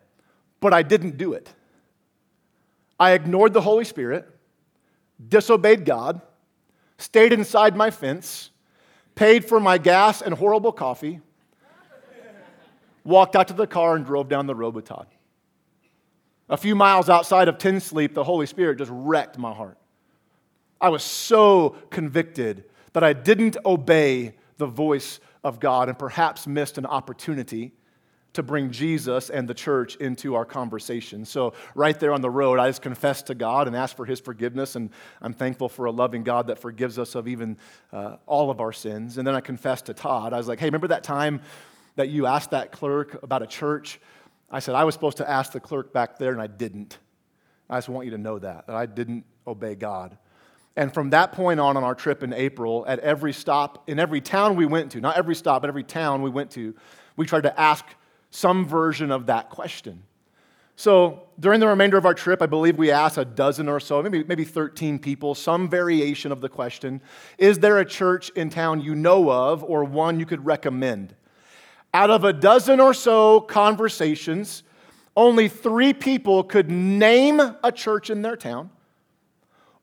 But 0.62 0.72
I 0.72 0.82
didn't 0.82 1.18
do 1.18 1.32
it. 1.32 1.52
I 2.98 3.12
ignored 3.12 3.52
the 3.52 3.60
Holy 3.60 3.84
Spirit, 3.84 4.28
disobeyed 5.28 5.84
God, 5.84 6.22
stayed 6.98 7.32
inside 7.32 7.76
my 7.76 7.90
fence, 7.90 8.50
paid 9.16 9.44
for 9.44 9.58
my 9.58 9.76
gas 9.76 10.22
and 10.22 10.32
horrible 10.32 10.70
coffee, 10.70 11.20
walked 13.02 13.34
out 13.34 13.48
to 13.48 13.54
the 13.54 13.66
car, 13.66 13.96
and 13.96 14.06
drove 14.06 14.28
down 14.28 14.46
the 14.46 14.54
road 14.54 14.74
with 14.74 14.84
Todd. 14.84 15.08
A 16.48 16.56
few 16.56 16.76
miles 16.76 17.10
outside 17.10 17.48
of 17.48 17.58
Ten 17.58 17.80
Sleep, 17.80 18.14
the 18.14 18.22
Holy 18.22 18.46
Spirit 18.46 18.78
just 18.78 18.90
wrecked 18.94 19.36
my 19.38 19.52
heart. 19.52 19.78
I 20.80 20.90
was 20.90 21.02
so 21.02 21.70
convicted 21.90 22.64
that 22.92 23.02
I 23.02 23.14
didn't 23.14 23.56
obey 23.66 24.34
the 24.58 24.66
voice 24.66 25.18
of 25.42 25.58
God 25.58 25.88
and 25.88 25.98
perhaps 25.98 26.46
missed 26.46 26.78
an 26.78 26.86
opportunity 26.86 27.72
to 28.34 28.42
bring 28.42 28.70
Jesus 28.70 29.28
and 29.28 29.48
the 29.48 29.54
church 29.54 29.96
into 29.96 30.34
our 30.34 30.44
conversation. 30.44 31.24
So, 31.24 31.52
right 31.74 31.98
there 31.98 32.12
on 32.12 32.20
the 32.20 32.30
road, 32.30 32.58
I 32.58 32.68
just 32.68 32.82
confessed 32.82 33.26
to 33.26 33.34
God 33.34 33.66
and 33.66 33.76
asked 33.76 33.96
for 33.96 34.06
His 34.06 34.20
forgiveness. 34.20 34.74
And 34.74 34.90
I'm 35.20 35.34
thankful 35.34 35.68
for 35.68 35.84
a 35.86 35.90
loving 35.90 36.22
God 36.22 36.46
that 36.46 36.58
forgives 36.58 36.98
us 36.98 37.14
of 37.14 37.28
even 37.28 37.58
uh, 37.92 38.16
all 38.26 38.50
of 38.50 38.60
our 38.60 38.72
sins. 38.72 39.18
And 39.18 39.26
then 39.26 39.34
I 39.34 39.40
confessed 39.40 39.86
to 39.86 39.94
Todd. 39.94 40.32
I 40.32 40.38
was 40.38 40.48
like, 40.48 40.60
hey, 40.60 40.66
remember 40.66 40.88
that 40.88 41.04
time 41.04 41.40
that 41.96 42.08
you 42.08 42.26
asked 42.26 42.50
that 42.50 42.72
clerk 42.72 43.22
about 43.22 43.42
a 43.42 43.46
church? 43.46 44.00
I 44.50 44.60
said, 44.60 44.74
I 44.74 44.84
was 44.84 44.94
supposed 44.94 45.18
to 45.18 45.28
ask 45.28 45.52
the 45.52 45.60
clerk 45.60 45.92
back 45.92 46.18
there, 46.18 46.32
and 46.32 46.40
I 46.40 46.46
didn't. 46.46 46.98
I 47.68 47.78
just 47.78 47.88
want 47.88 48.04
you 48.04 48.10
to 48.12 48.18
know 48.18 48.38
that, 48.38 48.66
that 48.66 48.76
I 48.76 48.86
didn't 48.86 49.24
obey 49.46 49.74
God. 49.74 50.16
And 50.76 50.92
from 50.92 51.10
that 51.10 51.32
point 51.32 51.60
on, 51.60 51.76
on 51.76 51.84
our 51.84 51.94
trip 51.94 52.22
in 52.22 52.32
April, 52.32 52.84
at 52.88 52.98
every 53.00 53.32
stop, 53.32 53.88
in 53.88 53.98
every 53.98 54.20
town 54.20 54.56
we 54.56 54.64
went 54.64 54.92
to, 54.92 55.00
not 55.00 55.16
every 55.16 55.34
stop, 55.34 55.62
but 55.62 55.68
every 55.68 55.84
town 55.84 56.22
we 56.22 56.30
went 56.30 56.50
to, 56.52 56.74
we 57.16 57.26
tried 57.26 57.42
to 57.42 57.60
ask 57.60 57.84
some 58.32 58.66
version 58.66 59.12
of 59.12 59.26
that 59.26 59.48
question. 59.48 60.02
So 60.74 61.28
during 61.38 61.60
the 61.60 61.68
remainder 61.68 61.96
of 61.96 62.04
our 62.04 62.14
trip, 62.14 62.42
I 62.42 62.46
believe 62.46 62.76
we 62.76 62.90
asked 62.90 63.16
a 63.16 63.24
dozen 63.24 63.68
or 63.68 63.78
so, 63.78 64.02
maybe, 64.02 64.24
maybe 64.24 64.44
13 64.44 64.98
people, 64.98 65.36
some 65.36 65.68
variation 65.68 66.32
of 66.32 66.40
the 66.40 66.48
question 66.48 67.00
Is 67.38 67.60
there 67.60 67.78
a 67.78 67.84
church 67.84 68.30
in 68.30 68.50
town 68.50 68.80
you 68.80 68.96
know 68.96 69.30
of 69.30 69.62
or 69.62 69.84
one 69.84 70.18
you 70.18 70.26
could 70.26 70.44
recommend? 70.44 71.14
Out 71.94 72.10
of 72.10 72.24
a 72.24 72.32
dozen 72.32 72.80
or 72.80 72.94
so 72.94 73.40
conversations, 73.40 74.64
only 75.14 75.46
three 75.46 75.92
people 75.92 76.42
could 76.42 76.70
name 76.70 77.38
a 77.38 77.70
church 77.72 78.10
in 78.10 78.22
their 78.22 78.36
town 78.36 78.70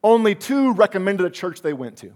only 0.03 0.35
two 0.35 0.73
recommended 0.73 1.23
the 1.23 1.29
church 1.29 1.61
they 1.61 1.73
went 1.73 1.97
to. 1.97 2.13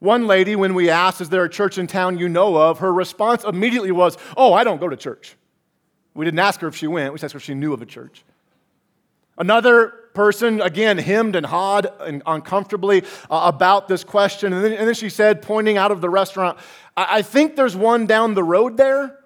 One 0.00 0.26
lady, 0.26 0.56
when 0.56 0.74
we 0.74 0.90
asked, 0.90 1.20
Is 1.20 1.28
there 1.28 1.44
a 1.44 1.48
church 1.48 1.78
in 1.78 1.86
town 1.86 2.18
you 2.18 2.28
know 2.28 2.56
of? 2.56 2.78
her 2.80 2.92
response 2.92 3.44
immediately 3.44 3.92
was, 3.92 4.16
Oh, 4.36 4.52
I 4.52 4.64
don't 4.64 4.80
go 4.80 4.88
to 4.88 4.96
church. 4.96 5.36
We 6.14 6.24
didn't 6.24 6.40
ask 6.40 6.60
her 6.60 6.68
if 6.68 6.74
she 6.74 6.86
went, 6.86 7.12
we 7.12 7.16
just 7.16 7.24
asked 7.24 7.34
her 7.34 7.38
if 7.38 7.44
she 7.44 7.54
knew 7.54 7.72
of 7.72 7.82
a 7.82 7.86
church. 7.86 8.24
Another 9.38 9.90
person, 10.12 10.60
again, 10.60 10.98
hemmed 10.98 11.36
and 11.36 11.46
hawed 11.46 11.86
and 12.00 12.22
uncomfortably 12.26 13.02
uh, 13.30 13.42
about 13.44 13.88
this 13.88 14.02
question. 14.02 14.52
And 14.52 14.64
then, 14.64 14.72
and 14.72 14.86
then, 14.86 14.94
she 14.94 15.08
said, 15.08 15.42
pointing 15.42 15.76
out 15.76 15.92
of 15.92 16.00
the 16.00 16.10
restaurant, 16.10 16.58
I, 16.96 17.18
I 17.18 17.22
think 17.22 17.56
there's 17.56 17.76
one 17.76 18.06
down 18.06 18.34
the 18.34 18.42
road 18.42 18.76
there. 18.76 19.19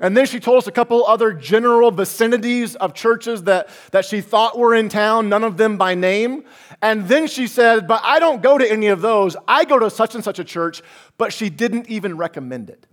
And 0.00 0.16
then 0.16 0.24
she 0.24 0.40
told 0.40 0.56
us 0.58 0.66
a 0.66 0.72
couple 0.72 1.04
other 1.04 1.32
general 1.34 1.90
vicinities 1.90 2.74
of 2.74 2.94
churches 2.94 3.42
that, 3.44 3.68
that 3.92 4.06
she 4.06 4.22
thought 4.22 4.58
were 4.58 4.74
in 4.74 4.88
town, 4.88 5.28
none 5.28 5.44
of 5.44 5.58
them 5.58 5.76
by 5.76 5.94
name. 5.94 6.44
And 6.80 7.06
then 7.06 7.26
she 7.26 7.46
said, 7.46 7.86
But 7.86 8.00
I 8.02 8.18
don't 8.18 8.42
go 8.42 8.56
to 8.56 8.68
any 8.68 8.86
of 8.86 9.02
those. 9.02 9.36
I 9.46 9.66
go 9.66 9.78
to 9.78 9.90
such 9.90 10.14
and 10.14 10.24
such 10.24 10.38
a 10.38 10.44
church, 10.44 10.80
but 11.18 11.34
she 11.34 11.50
didn't 11.50 11.90
even 11.90 12.16
recommend 12.16 12.70
it. 12.70 12.86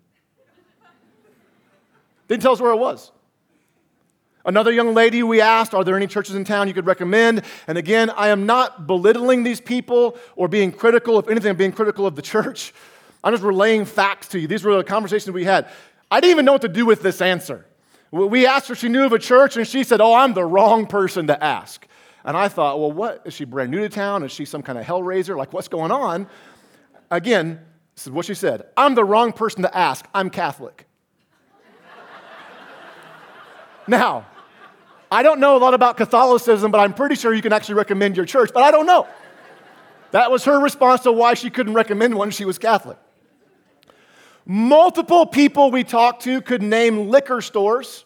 Didn't 2.28 2.44
tell 2.44 2.52
us 2.52 2.60
where 2.60 2.74
it 2.74 2.78
was. 2.78 3.12
Another 4.44 4.72
young 4.72 4.94
lady 4.94 5.24
we 5.24 5.40
asked, 5.40 5.74
Are 5.74 5.86
there 5.86 5.96
any 5.96 6.08
churches 6.08 6.36
in 6.36 6.44
town 6.44 6.68
you 6.68 6.74
could 6.74 6.86
recommend? 6.86 7.44
And 7.68 7.78
again, 7.78 8.10
I 8.10 8.30
am 8.30 8.46
not 8.46 8.86
belittling 8.86 9.44
these 9.44 9.62
people 9.62 10.18
or 10.36 10.50
being 10.50 10.74
critical. 10.74 11.20
If 11.20 11.30
anything, 11.30 11.52
I'm 11.52 11.58
being 11.58 11.72
critical 11.72 12.06
of 12.06 12.18
the 12.18 12.22
church. 12.22 12.74
I'm 13.24 13.32
just 13.32 13.44
relaying 13.44 13.86
facts 13.86 14.28
to 14.30 14.40
you. 14.40 14.48
These 14.48 14.64
were 14.64 14.76
the 14.76 14.84
conversations 14.84 15.32
we 15.32 15.46
had. 15.46 15.70
I 16.10 16.20
didn't 16.20 16.32
even 16.32 16.46
know 16.46 16.54
what 16.54 16.62
to 16.62 16.70
do 16.70 16.86
with 16.86 17.02
this 17.02 17.22
answer. 17.22 17.66
We 18.12 18.46
asked 18.46 18.70
her 18.70 18.74
if 18.74 18.80
she 18.80 18.88
knew 18.88 19.04
of 19.04 19.12
a 19.12 19.20
church, 19.20 19.58
and 19.58 19.68
she 19.68 19.84
said, 19.84 20.00
Oh, 20.00 20.14
I'm 20.14 20.34
the 20.34 20.46
wrong 20.46 20.88
person 20.88 21.28
to 21.28 21.44
ask. 21.44 21.86
And 22.24 22.38
I 22.38 22.48
thought, 22.48 22.80
Well, 22.80 22.92
what? 22.92 23.22
Is 23.26 23.34
she 23.34 23.46
brand 23.46 23.72
new 23.72 23.80
to 23.80 23.90
town? 23.90 24.24
Is 24.24 24.32
she 24.32 24.46
some 24.46 24.62
kind 24.62 24.78
of 24.78 24.86
hellraiser? 24.86 25.36
Like, 25.38 25.52
what's 25.52 25.68
going 25.68 25.92
on? 25.92 26.28
Again, 27.12 27.60
this 27.96 28.08
is 28.08 28.12
what 28.12 28.26
she 28.26 28.34
said 28.34 28.66
I'm 28.78 28.96
the 28.96 29.04
wrong 29.04 29.34
person 29.34 29.64
to 29.64 29.78
ask. 29.78 30.06
I'm 30.14 30.30
Catholic. 30.30 30.86
now, 33.88 34.26
I 35.12 35.24
don't 35.24 35.40
know 35.40 35.58
a 35.58 35.60
lot 35.60 35.74
about 35.74 35.98
Catholicism, 35.98 36.72
but 36.72 36.80
I'm 36.80 36.94
pretty 36.94 37.16
sure 37.16 37.34
you 37.34 37.42
can 37.42 37.54
actually 37.54 37.76
recommend 37.76 38.16
your 38.16 38.26
church, 38.26 38.52
but 38.54 38.64
I 38.64 38.72
don't 38.72 38.86
know. 38.86 39.08
That 40.12 40.32
was 40.32 40.46
her 40.46 40.60
response 40.60 41.02
to 41.02 41.12
why 41.12 41.34
she 41.34 41.50
couldn't 41.50 41.74
recommend 41.74 42.16
one. 42.16 42.32
She 42.32 42.46
was 42.46 42.58
Catholic. 42.58 42.98
Multiple 44.50 45.26
people 45.26 45.72
we 45.72 45.84
talked 45.84 46.24
to 46.24 46.42
could 46.42 46.64
name 46.64 47.10
liquor 47.10 47.42
stores 47.42 48.06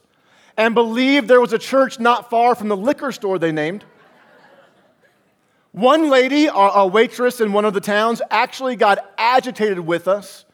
and 0.57 0.73
believe 0.73 1.27
there 1.27 1.39
was 1.39 1.53
a 1.53 1.59
church 1.59 1.99
not 1.99 2.31
far 2.31 2.55
from 2.55 2.67
the 2.67 2.75
liquor 2.75 3.11
store 3.11 3.37
they 3.37 3.51
named. 3.51 3.85
One 5.71 6.09
lady, 6.09 6.49
a 6.51 6.87
waitress 6.87 7.41
in 7.41 7.53
one 7.53 7.63
of 7.63 7.75
the 7.75 7.79
towns, 7.79 8.23
actually 8.31 8.75
got 8.75 9.13
agitated 9.19 9.79
with 9.79 10.07
us. 10.07 10.45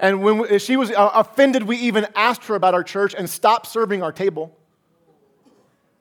And 0.00 0.20
when 0.20 0.58
she 0.58 0.76
was 0.76 0.90
uh, 0.90 1.10
offended, 1.14 1.62
we 1.62 1.76
even 1.76 2.08
asked 2.16 2.44
her 2.46 2.56
about 2.56 2.74
our 2.74 2.82
church 2.82 3.14
and 3.16 3.30
stopped 3.30 3.68
serving 3.68 4.02
our 4.02 4.12
table. 4.12 4.54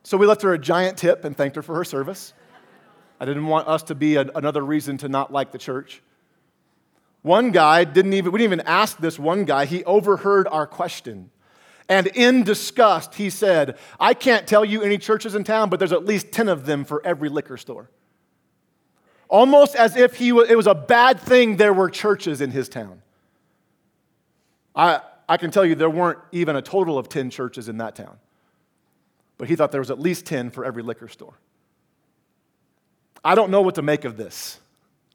So 0.01 0.17
we 0.17 0.25
left 0.25 0.41
her 0.41 0.53
a 0.53 0.59
giant 0.59 0.97
tip 0.97 1.23
and 1.23 1.37
thanked 1.37 1.55
her 1.55 1.61
for 1.61 1.75
her 1.75 1.85
service. 1.85 2.33
I 3.19 3.25
didn't 3.25 3.45
want 3.45 3.67
us 3.67 3.83
to 3.83 3.95
be 3.95 4.15
another 4.15 4.65
reason 4.65 4.97
to 4.97 5.07
not 5.07 5.31
like 5.31 5.51
the 5.51 5.59
church. 5.59 6.01
One 7.23 7.51
guy 7.51 7.85
didn't 7.85 8.13
even, 8.13 8.31
we 8.31 8.39
didn't 8.39 8.53
even 8.53 8.67
ask 8.67 8.97
this 8.97 9.17
one 9.17 9.45
guy, 9.45 9.65
he 9.65 9.83
overheard 9.85 10.47
our 10.49 10.67
question. 10.67 11.31
And 11.89 12.07
in 12.07 12.43
disgust, 12.43 13.15
he 13.15 13.29
said, 13.29 13.77
I 13.99 14.13
can't 14.13 14.45
tell 14.45 14.63
you 14.63 14.81
any 14.81 14.97
churches 14.97 15.33
in 15.33 15.43
town, 15.43 15.69
but 15.69 15.79
there's 15.79 15.91
at 15.91 16.05
least 16.05 16.31
10 16.31 16.49
of 16.49 16.65
them 16.65 16.85
for 16.85 17.05
every 17.05 17.29
liquor 17.29 17.57
store. 17.57 17.89
Almost 19.29 19.75
as 19.75 19.95
if 19.95 20.15
he, 20.15 20.29
it 20.29 20.55
was 20.55 20.67
a 20.67 20.75
bad 20.75 21.19
thing 21.19 21.57
there 21.57 21.73
were 21.73 21.89
churches 21.89 22.41
in 22.41 22.51
his 22.51 22.69
town. 22.69 23.01
I, 24.75 25.01
I 25.27 25.37
can 25.37 25.49
tell 25.49 25.65
you 25.65 25.75
there 25.75 25.89
weren't 25.89 26.19
even 26.31 26.55
a 26.55 26.61
total 26.61 26.97
of 26.97 27.09
10 27.09 27.29
churches 27.29 27.69
in 27.69 27.77
that 27.77 27.95
town. 27.95 28.17
But 29.37 29.47
he 29.47 29.55
thought 29.55 29.71
there 29.71 29.81
was 29.81 29.91
at 29.91 29.99
least 29.99 30.25
10 30.25 30.51
for 30.51 30.65
every 30.65 30.83
liquor 30.83 31.07
store. 31.07 31.33
I 33.23 33.35
don't 33.35 33.49
know 33.49 33.61
what 33.61 33.75
to 33.75 33.81
make 33.81 34.03
of 34.03 34.17
this. 34.17 34.59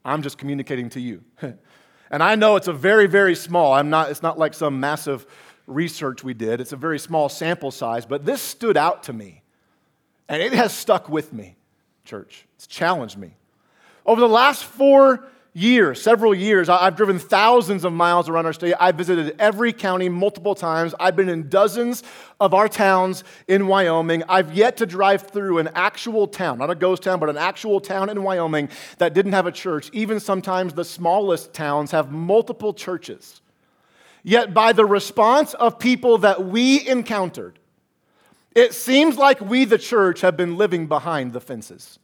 I'm 0.05 0.23
just 0.23 0.39
communicating 0.39 0.91
to 0.91 1.01
you. 1.01 1.23
And 2.11 2.23
I 2.23 2.35
know 2.35 2.57
it's 2.57 2.69
a 2.69 2.73
very, 2.73 3.07
very 3.07 3.35
small, 3.35 3.73
I'm 3.73 3.91
not, 3.91 4.11
it's 4.11 4.23
not 4.23 4.39
like 4.39 4.55
some 4.55 4.81
massive 4.81 5.27
research 5.67 6.25
we 6.25 6.35
did, 6.35 6.61
it's 6.61 6.73
a 6.73 6.77
very 6.77 6.99
small 6.99 7.29
sample 7.29 7.71
size, 7.71 8.07
but 8.07 8.25
this 8.25 8.41
stood 8.41 8.77
out 8.77 9.03
to 9.05 9.13
me. 9.13 9.43
And 10.29 10.43
it 10.43 10.53
has 10.53 10.73
stuck 10.73 11.09
with 11.09 11.33
me, 11.33 11.57
church. 12.05 12.47
It's 12.57 12.67
challenged 12.67 13.17
me. 13.17 13.35
Over 14.05 14.21
the 14.21 14.29
last 14.29 14.65
four 14.65 15.27
years, 15.59 16.01
several 16.01 16.35
years, 16.35 16.69
I've 16.69 16.97
driven 16.97 17.19
thousands 17.19 17.85
of 17.85 17.93
miles 17.93 18.29
around 18.29 18.47
our 18.47 18.53
state. 18.53 18.75
I've 18.79 18.95
visited 18.95 19.35
every 19.39 19.73
county 19.73 20.09
multiple 20.09 20.55
times. 20.55 20.95
I've 21.01 21.17
been 21.17 21.29
in 21.29 21.49
dozens 21.49 22.03
of 22.41 22.55
our 22.55 22.69
towns 22.69 23.25
in 23.49 23.67
Wyoming. 23.67 24.23
I've 24.29 24.55
yet 24.55 24.77
to 24.79 24.87
drive 24.87 25.23
through 25.23 25.59
an 25.59 25.71
actual 25.75 26.29
town, 26.29 26.59
not 26.59 26.71
a 26.71 26.75
ghost 26.75 27.03
town, 27.03 27.19
but 27.19 27.29
an 27.29 27.37
actual 27.37 27.81
town 27.81 28.09
in 28.09 28.23
Wyoming 28.23 28.69
that 28.99 29.15
didn't 29.15 29.33
have 29.33 29.47
a 29.47 29.53
church. 29.53 29.91
Even 29.93 30.21
sometimes 30.21 30.75
the 30.75 30.85
smallest 30.85 31.53
towns 31.53 31.91
have 31.91 32.13
multiple 32.13 32.73
churches. 32.73 33.41
Yet, 34.23 34.55
by 34.55 34.73
the 34.73 34.87
response 34.87 35.55
of 35.55 35.79
people 35.79 36.19
that 36.19 36.45
we 36.45 36.87
encountered, 36.87 37.59
it 38.55 38.75
seems 38.75 39.17
like 39.17 39.41
we, 39.41 39.65
the 39.65 39.79
church, 39.79 40.21
have 40.21 40.37
been 40.37 40.57
living 40.57 40.87
behind 40.87 41.33
the 41.33 41.41
fences 41.41 41.99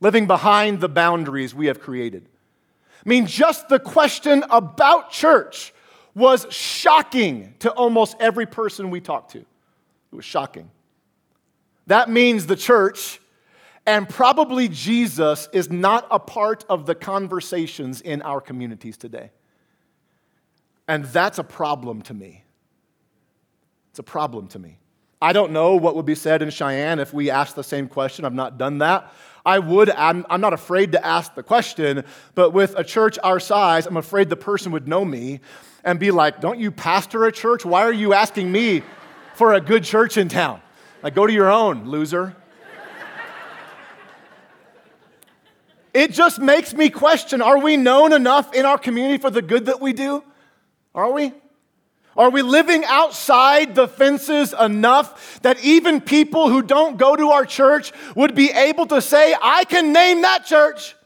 living 0.00 0.26
behind 0.26 0.80
the 0.80 0.88
boundaries 0.88 1.54
we 1.54 1.66
have 1.66 1.80
created. 1.80 2.28
I 3.04 3.08
mean, 3.08 3.26
just 3.26 3.68
the 3.68 3.78
question 3.78 4.44
about 4.50 5.10
church 5.10 5.72
was 6.14 6.46
shocking 6.50 7.54
to 7.60 7.70
almost 7.70 8.16
every 8.20 8.46
person 8.46 8.90
we 8.90 9.00
talked 9.00 9.32
to. 9.32 9.38
It 9.38 9.46
was 10.10 10.24
shocking. 10.24 10.70
That 11.86 12.10
means 12.10 12.46
the 12.46 12.56
church 12.56 13.20
and 13.86 14.08
probably 14.08 14.68
Jesus 14.68 15.48
is 15.52 15.70
not 15.70 16.08
a 16.10 16.18
part 16.18 16.64
of 16.68 16.86
the 16.86 16.94
conversations 16.96 18.00
in 18.00 18.20
our 18.22 18.40
communities 18.40 18.96
today. 18.96 19.30
And 20.88 21.04
that's 21.04 21.38
a 21.38 21.44
problem 21.44 22.02
to 22.02 22.14
me. 22.14 22.42
It's 23.90 24.00
a 24.00 24.02
problem 24.02 24.48
to 24.48 24.58
me. 24.58 24.78
I 25.20 25.32
don't 25.32 25.52
know 25.52 25.76
what 25.76 25.96
would 25.96 26.04
be 26.04 26.14
said 26.14 26.42
in 26.42 26.50
Cheyenne 26.50 26.98
if 26.98 27.14
we 27.14 27.30
asked 27.30 27.56
the 27.56 27.64
same 27.64 27.88
question. 27.88 28.24
I've 28.24 28.34
not 28.34 28.58
done 28.58 28.78
that. 28.78 29.12
I 29.46 29.60
would, 29.60 29.90
I'm, 29.90 30.26
I'm 30.28 30.40
not 30.40 30.52
afraid 30.52 30.92
to 30.92 31.06
ask 31.06 31.34
the 31.34 31.42
question, 31.42 32.04
but 32.34 32.50
with 32.50 32.74
a 32.76 32.84
church 32.84 33.18
our 33.22 33.38
size, 33.38 33.86
I'm 33.86 33.96
afraid 33.96 34.28
the 34.28 34.36
person 34.36 34.72
would 34.72 34.88
know 34.88 35.04
me 35.04 35.40
and 35.84 36.00
be 36.00 36.10
like, 36.10 36.40
Don't 36.40 36.58
you 36.58 36.70
pastor 36.70 37.24
a 37.24 37.32
church? 37.32 37.64
Why 37.64 37.82
are 37.82 37.92
you 37.92 38.12
asking 38.12 38.50
me 38.50 38.82
for 39.34 39.54
a 39.54 39.60
good 39.60 39.84
church 39.84 40.16
in 40.16 40.28
town? 40.28 40.60
Like, 41.02 41.14
go 41.14 41.26
to 41.26 41.32
your 41.32 41.50
own, 41.50 41.84
loser. 41.88 42.34
it 45.94 46.10
just 46.10 46.40
makes 46.40 46.74
me 46.74 46.90
question 46.90 47.40
are 47.40 47.58
we 47.58 47.76
known 47.76 48.12
enough 48.12 48.52
in 48.52 48.66
our 48.66 48.76
community 48.76 49.18
for 49.18 49.30
the 49.30 49.42
good 49.42 49.66
that 49.66 49.80
we 49.80 49.92
do? 49.92 50.24
Are 50.94 51.12
we? 51.12 51.32
Are 52.16 52.30
we 52.30 52.42
living 52.42 52.84
outside 52.86 53.74
the 53.74 53.86
fences 53.86 54.54
enough 54.58 55.40
that 55.42 55.62
even 55.62 56.00
people 56.00 56.48
who 56.48 56.62
don't 56.62 56.96
go 56.96 57.14
to 57.14 57.30
our 57.30 57.44
church 57.44 57.92
would 58.14 58.34
be 58.34 58.50
able 58.50 58.86
to 58.86 59.02
say, 59.02 59.34
I 59.40 59.64
can 59.64 59.92
name 59.92 60.22
that 60.22 60.46
church? 60.46 60.96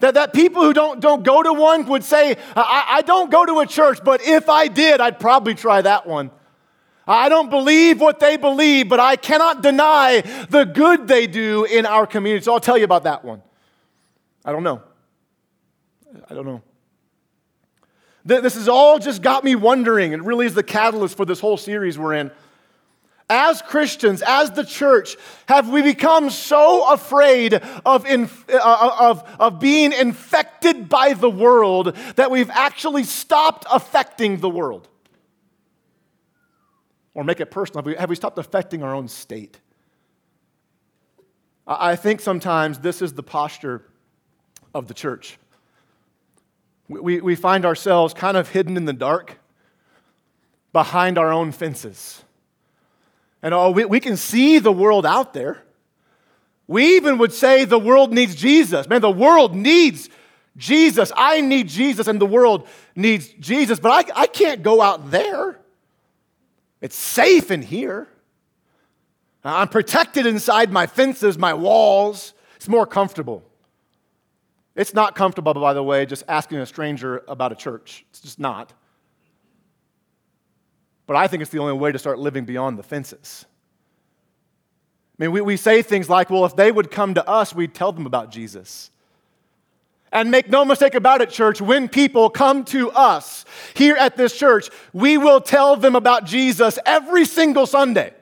That, 0.00 0.14
that 0.14 0.34
people 0.34 0.62
who 0.62 0.74
don't, 0.74 1.00
don't 1.00 1.24
go 1.24 1.42
to 1.42 1.52
one 1.54 1.86
would 1.86 2.04
say, 2.04 2.36
I, 2.54 2.86
I 2.90 3.02
don't 3.02 3.30
go 3.30 3.46
to 3.46 3.60
a 3.60 3.66
church, 3.66 4.00
but 4.04 4.20
if 4.22 4.50
I 4.50 4.68
did, 4.68 5.00
I'd 5.00 5.18
probably 5.18 5.54
try 5.54 5.80
that 5.80 6.06
one. 6.06 6.30
I 7.08 7.28
don't 7.28 7.48
believe 7.48 8.00
what 8.00 8.20
they 8.20 8.36
believe, 8.36 8.88
but 8.88 9.00
I 9.00 9.16
cannot 9.16 9.62
deny 9.62 10.22
the 10.50 10.64
good 10.64 11.08
they 11.08 11.26
do 11.26 11.64
in 11.64 11.86
our 11.86 12.06
community. 12.06 12.44
So 12.44 12.52
I'll 12.52 12.60
tell 12.60 12.76
you 12.76 12.84
about 12.84 13.04
that 13.04 13.24
one. 13.24 13.42
I 14.44 14.52
don't 14.52 14.64
know. 14.64 14.82
I 16.28 16.34
don't 16.34 16.44
know. 16.44 16.62
This 18.26 18.54
has 18.54 18.68
all 18.68 18.98
just 18.98 19.22
got 19.22 19.44
me 19.44 19.54
wondering, 19.54 20.12
and 20.12 20.26
really 20.26 20.46
is 20.46 20.54
the 20.54 20.64
catalyst 20.64 21.16
for 21.16 21.24
this 21.24 21.38
whole 21.38 21.56
series 21.56 21.96
we're 21.96 22.14
in. 22.14 22.32
As 23.30 23.62
Christians, 23.62 24.20
as 24.26 24.50
the 24.50 24.64
church, 24.64 25.16
have 25.48 25.68
we 25.68 25.80
become 25.82 26.30
so 26.30 26.92
afraid 26.92 27.54
of, 27.54 28.04
inf- 28.04 28.48
uh, 28.50 28.56
uh, 28.56 28.96
of, 29.10 29.36
of 29.38 29.60
being 29.60 29.92
infected 29.92 30.88
by 30.88 31.12
the 31.12 31.30
world 31.30 31.96
that 32.16 32.32
we've 32.32 32.50
actually 32.50 33.04
stopped 33.04 33.64
affecting 33.70 34.38
the 34.38 34.50
world? 34.50 34.88
Or 37.14 37.22
make 37.22 37.40
it 37.40 37.50
personal, 37.50 37.78
have 37.78 37.86
we, 37.86 37.94
have 37.94 38.10
we 38.10 38.16
stopped 38.16 38.38
affecting 38.38 38.82
our 38.82 38.94
own 38.94 39.06
state? 39.06 39.60
I 41.64 41.94
think 41.94 42.20
sometimes 42.20 42.80
this 42.80 43.02
is 43.02 43.12
the 43.12 43.22
posture 43.22 43.86
of 44.74 44.88
the 44.88 44.94
church. 44.94 45.38
We, 46.88 47.20
we 47.20 47.34
find 47.34 47.64
ourselves 47.64 48.14
kind 48.14 48.36
of 48.36 48.50
hidden 48.50 48.76
in 48.76 48.84
the 48.84 48.92
dark 48.92 49.38
behind 50.72 51.18
our 51.18 51.32
own 51.32 51.52
fences. 51.52 52.22
And 53.42 53.54
oh, 53.54 53.70
we, 53.70 53.84
we 53.84 54.00
can 54.00 54.16
see 54.16 54.58
the 54.58 54.72
world 54.72 55.04
out 55.04 55.32
there. 55.32 55.62
We 56.68 56.96
even 56.96 57.18
would 57.18 57.32
say 57.32 57.64
the 57.64 57.78
world 57.78 58.12
needs 58.12 58.34
Jesus. 58.34 58.88
Man, 58.88 59.00
the 59.00 59.10
world 59.10 59.54
needs 59.54 60.08
Jesus. 60.56 61.12
I 61.16 61.40
need 61.40 61.68
Jesus, 61.68 62.08
and 62.08 62.20
the 62.20 62.26
world 62.26 62.66
needs 62.94 63.28
Jesus, 63.28 63.78
but 63.78 64.10
I, 64.10 64.22
I 64.22 64.26
can't 64.26 64.62
go 64.62 64.80
out 64.80 65.10
there. 65.10 65.58
It's 66.80 66.96
safe 66.96 67.50
in 67.50 67.62
here. 67.62 68.08
I'm 69.44 69.68
protected 69.68 70.26
inside 70.26 70.72
my 70.72 70.86
fences, 70.86 71.38
my 71.38 71.54
walls. 71.54 72.34
It's 72.56 72.68
more 72.68 72.86
comfortable. 72.86 73.44
It's 74.76 74.92
not 74.92 75.14
comfortable, 75.14 75.54
by 75.54 75.72
the 75.72 75.82
way, 75.82 76.04
just 76.04 76.22
asking 76.28 76.58
a 76.58 76.66
stranger 76.66 77.24
about 77.26 77.50
a 77.50 77.54
church. 77.54 78.04
It's 78.10 78.20
just 78.20 78.38
not. 78.38 78.74
But 81.06 81.16
I 81.16 81.28
think 81.28 81.40
it's 81.40 81.50
the 81.50 81.58
only 81.60 81.72
way 81.72 81.92
to 81.92 81.98
start 81.98 82.18
living 82.18 82.44
beyond 82.44 82.78
the 82.78 82.82
fences. 82.82 83.46
I 85.18 85.24
mean, 85.24 85.32
we, 85.32 85.40
we 85.40 85.56
say 85.56 85.80
things 85.80 86.10
like, 86.10 86.28
well, 86.28 86.44
if 86.44 86.56
they 86.56 86.70
would 86.70 86.90
come 86.90 87.14
to 87.14 87.26
us, 87.26 87.54
we'd 87.54 87.74
tell 87.74 87.90
them 87.90 88.04
about 88.04 88.30
Jesus. 88.30 88.90
And 90.12 90.30
make 90.30 90.50
no 90.50 90.64
mistake 90.64 90.94
about 90.94 91.22
it, 91.22 91.30
church, 91.30 91.60
when 91.60 91.88
people 91.88 92.28
come 92.28 92.64
to 92.66 92.90
us 92.90 93.46
here 93.74 93.96
at 93.96 94.16
this 94.16 94.36
church, 94.36 94.68
we 94.92 95.16
will 95.16 95.40
tell 95.40 95.76
them 95.76 95.96
about 95.96 96.26
Jesus 96.26 96.78
every 96.84 97.24
single 97.24 97.66
Sunday. 97.66 98.12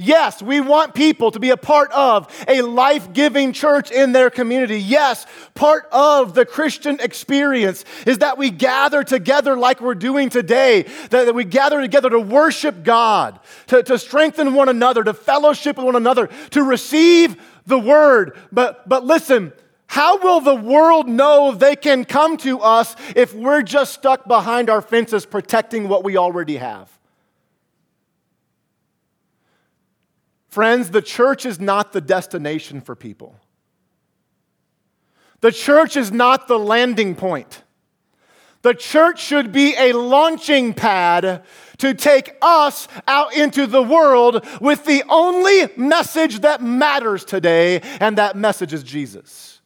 Yes, 0.00 0.40
we 0.40 0.60
want 0.60 0.94
people 0.94 1.32
to 1.32 1.40
be 1.40 1.50
a 1.50 1.56
part 1.56 1.90
of 1.90 2.32
a 2.46 2.62
life 2.62 3.12
giving 3.12 3.52
church 3.52 3.90
in 3.90 4.12
their 4.12 4.30
community. 4.30 4.80
Yes, 4.80 5.26
part 5.54 5.88
of 5.90 6.34
the 6.34 6.46
Christian 6.46 7.00
experience 7.00 7.84
is 8.06 8.18
that 8.18 8.38
we 8.38 8.50
gather 8.50 9.02
together 9.02 9.56
like 9.56 9.80
we're 9.80 9.96
doing 9.96 10.28
today, 10.28 10.82
that, 11.10 11.34
we 11.34 11.42
gather 11.42 11.80
together 11.80 12.10
to 12.10 12.20
worship 12.20 12.84
God, 12.84 13.40
to, 13.66 13.82
to 13.82 13.98
strengthen 13.98 14.54
one 14.54 14.68
another, 14.68 15.02
to 15.02 15.12
fellowship 15.12 15.76
with 15.76 15.86
one 15.86 15.96
another, 15.96 16.28
to 16.50 16.62
receive 16.62 17.36
the 17.66 17.78
word. 17.78 18.38
But, 18.52 18.88
but 18.88 19.04
listen, 19.04 19.52
how 19.88 20.18
will 20.18 20.40
the 20.40 20.54
world 20.54 21.08
know 21.08 21.50
they 21.50 21.74
can 21.74 22.04
come 22.04 22.36
to 22.38 22.60
us 22.60 22.94
if 23.16 23.34
we're 23.34 23.62
just 23.62 23.94
stuck 23.94 24.28
behind 24.28 24.70
our 24.70 24.80
fences 24.80 25.26
protecting 25.26 25.88
what 25.88 26.04
we 26.04 26.16
already 26.16 26.58
have? 26.58 26.97
Friends, 30.48 30.90
the 30.90 31.02
church 31.02 31.44
is 31.46 31.60
not 31.60 31.92
the 31.92 32.00
destination 32.00 32.80
for 32.80 32.96
people. 32.96 33.36
The 35.40 35.52
church 35.52 35.96
is 35.96 36.10
not 36.10 36.48
the 36.48 36.58
landing 36.58 37.14
point. 37.14 37.62
The 38.62 38.74
church 38.74 39.22
should 39.22 39.52
be 39.52 39.74
a 39.78 39.92
launching 39.92 40.74
pad 40.74 41.44
to 41.78 41.94
take 41.94 42.34
us 42.42 42.88
out 43.06 43.36
into 43.36 43.68
the 43.68 43.82
world 43.82 44.44
with 44.60 44.84
the 44.84 45.04
only 45.08 45.68
message 45.76 46.40
that 46.40 46.60
matters 46.60 47.24
today, 47.24 47.80
and 48.00 48.18
that 48.18 48.36
message 48.36 48.72
is 48.72 48.82
Jesus. 48.82 49.57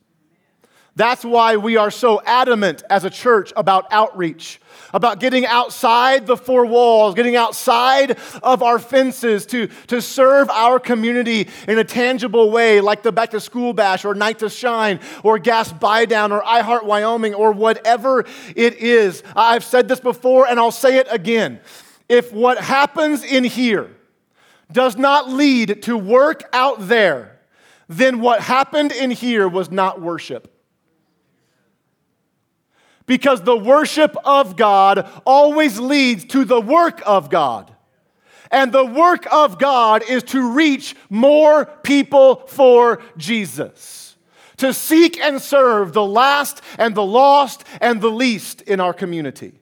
That's 0.94 1.24
why 1.24 1.56
we 1.56 1.78
are 1.78 1.90
so 1.90 2.20
adamant 2.26 2.82
as 2.90 3.04
a 3.04 3.10
church 3.10 3.50
about 3.56 3.86
outreach, 3.90 4.60
about 4.92 5.20
getting 5.20 5.46
outside 5.46 6.26
the 6.26 6.36
four 6.36 6.66
walls, 6.66 7.14
getting 7.14 7.34
outside 7.34 8.18
of 8.42 8.62
our 8.62 8.78
fences 8.78 9.46
to, 9.46 9.68
to 9.86 10.02
serve 10.02 10.50
our 10.50 10.78
community 10.78 11.48
in 11.66 11.78
a 11.78 11.84
tangible 11.84 12.50
way, 12.50 12.82
like 12.82 13.02
the 13.02 13.10
Back 13.10 13.30
to 13.30 13.40
School 13.40 13.72
Bash 13.72 14.04
or 14.04 14.14
Night 14.14 14.40
to 14.40 14.50
Shine 14.50 15.00
or 15.22 15.38
Gas 15.38 15.72
Buy 15.72 16.04
Down 16.04 16.30
or 16.30 16.44
I 16.44 16.60
Heart 16.60 16.84
Wyoming 16.84 17.32
or 17.32 17.52
whatever 17.52 18.26
it 18.54 18.74
is. 18.74 19.22
I've 19.34 19.64
said 19.64 19.88
this 19.88 20.00
before 20.00 20.46
and 20.46 20.60
I'll 20.60 20.70
say 20.70 20.98
it 20.98 21.06
again. 21.10 21.60
If 22.06 22.34
what 22.34 22.58
happens 22.58 23.24
in 23.24 23.44
here 23.44 23.88
does 24.70 24.98
not 24.98 25.30
lead 25.30 25.84
to 25.84 25.96
work 25.96 26.50
out 26.52 26.86
there, 26.86 27.40
then 27.88 28.20
what 28.20 28.42
happened 28.42 28.92
in 28.92 29.10
here 29.10 29.48
was 29.48 29.70
not 29.70 29.98
worship. 29.98 30.51
Because 33.06 33.42
the 33.42 33.56
worship 33.56 34.16
of 34.24 34.56
God 34.56 35.08
always 35.24 35.78
leads 35.78 36.24
to 36.26 36.44
the 36.44 36.60
work 36.60 37.02
of 37.04 37.30
God. 37.30 37.74
And 38.50 38.70
the 38.70 38.84
work 38.84 39.26
of 39.32 39.58
God 39.58 40.02
is 40.08 40.22
to 40.24 40.52
reach 40.52 40.94
more 41.08 41.64
people 41.64 42.46
for 42.46 43.02
Jesus, 43.16 44.16
to 44.58 44.74
seek 44.74 45.18
and 45.18 45.40
serve 45.40 45.94
the 45.94 46.04
last 46.04 46.60
and 46.78 46.94
the 46.94 47.04
lost 47.04 47.64
and 47.80 48.00
the 48.00 48.10
least 48.10 48.60
in 48.62 48.78
our 48.78 48.92
community. 48.92 49.58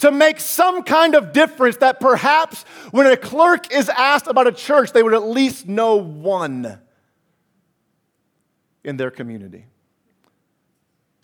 To 0.00 0.12
make 0.12 0.40
some 0.40 0.82
kind 0.82 1.14
of 1.14 1.32
difference 1.32 1.78
that 1.78 1.98
perhaps 1.98 2.64
when 2.90 3.06
a 3.06 3.16
clerk 3.16 3.72
is 3.72 3.88
asked 3.88 4.26
about 4.26 4.46
a 4.46 4.52
church, 4.52 4.92
they 4.92 5.02
would 5.02 5.14
at 5.14 5.22
least 5.22 5.66
know 5.66 5.96
one 5.96 6.78
in 8.84 8.98
their 8.98 9.10
community. 9.10 9.64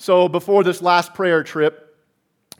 So 0.03 0.29
before 0.29 0.65
this 0.65 0.83
last 0.83 1.15
prayer 1.15 1.45
trip, 1.45 1.97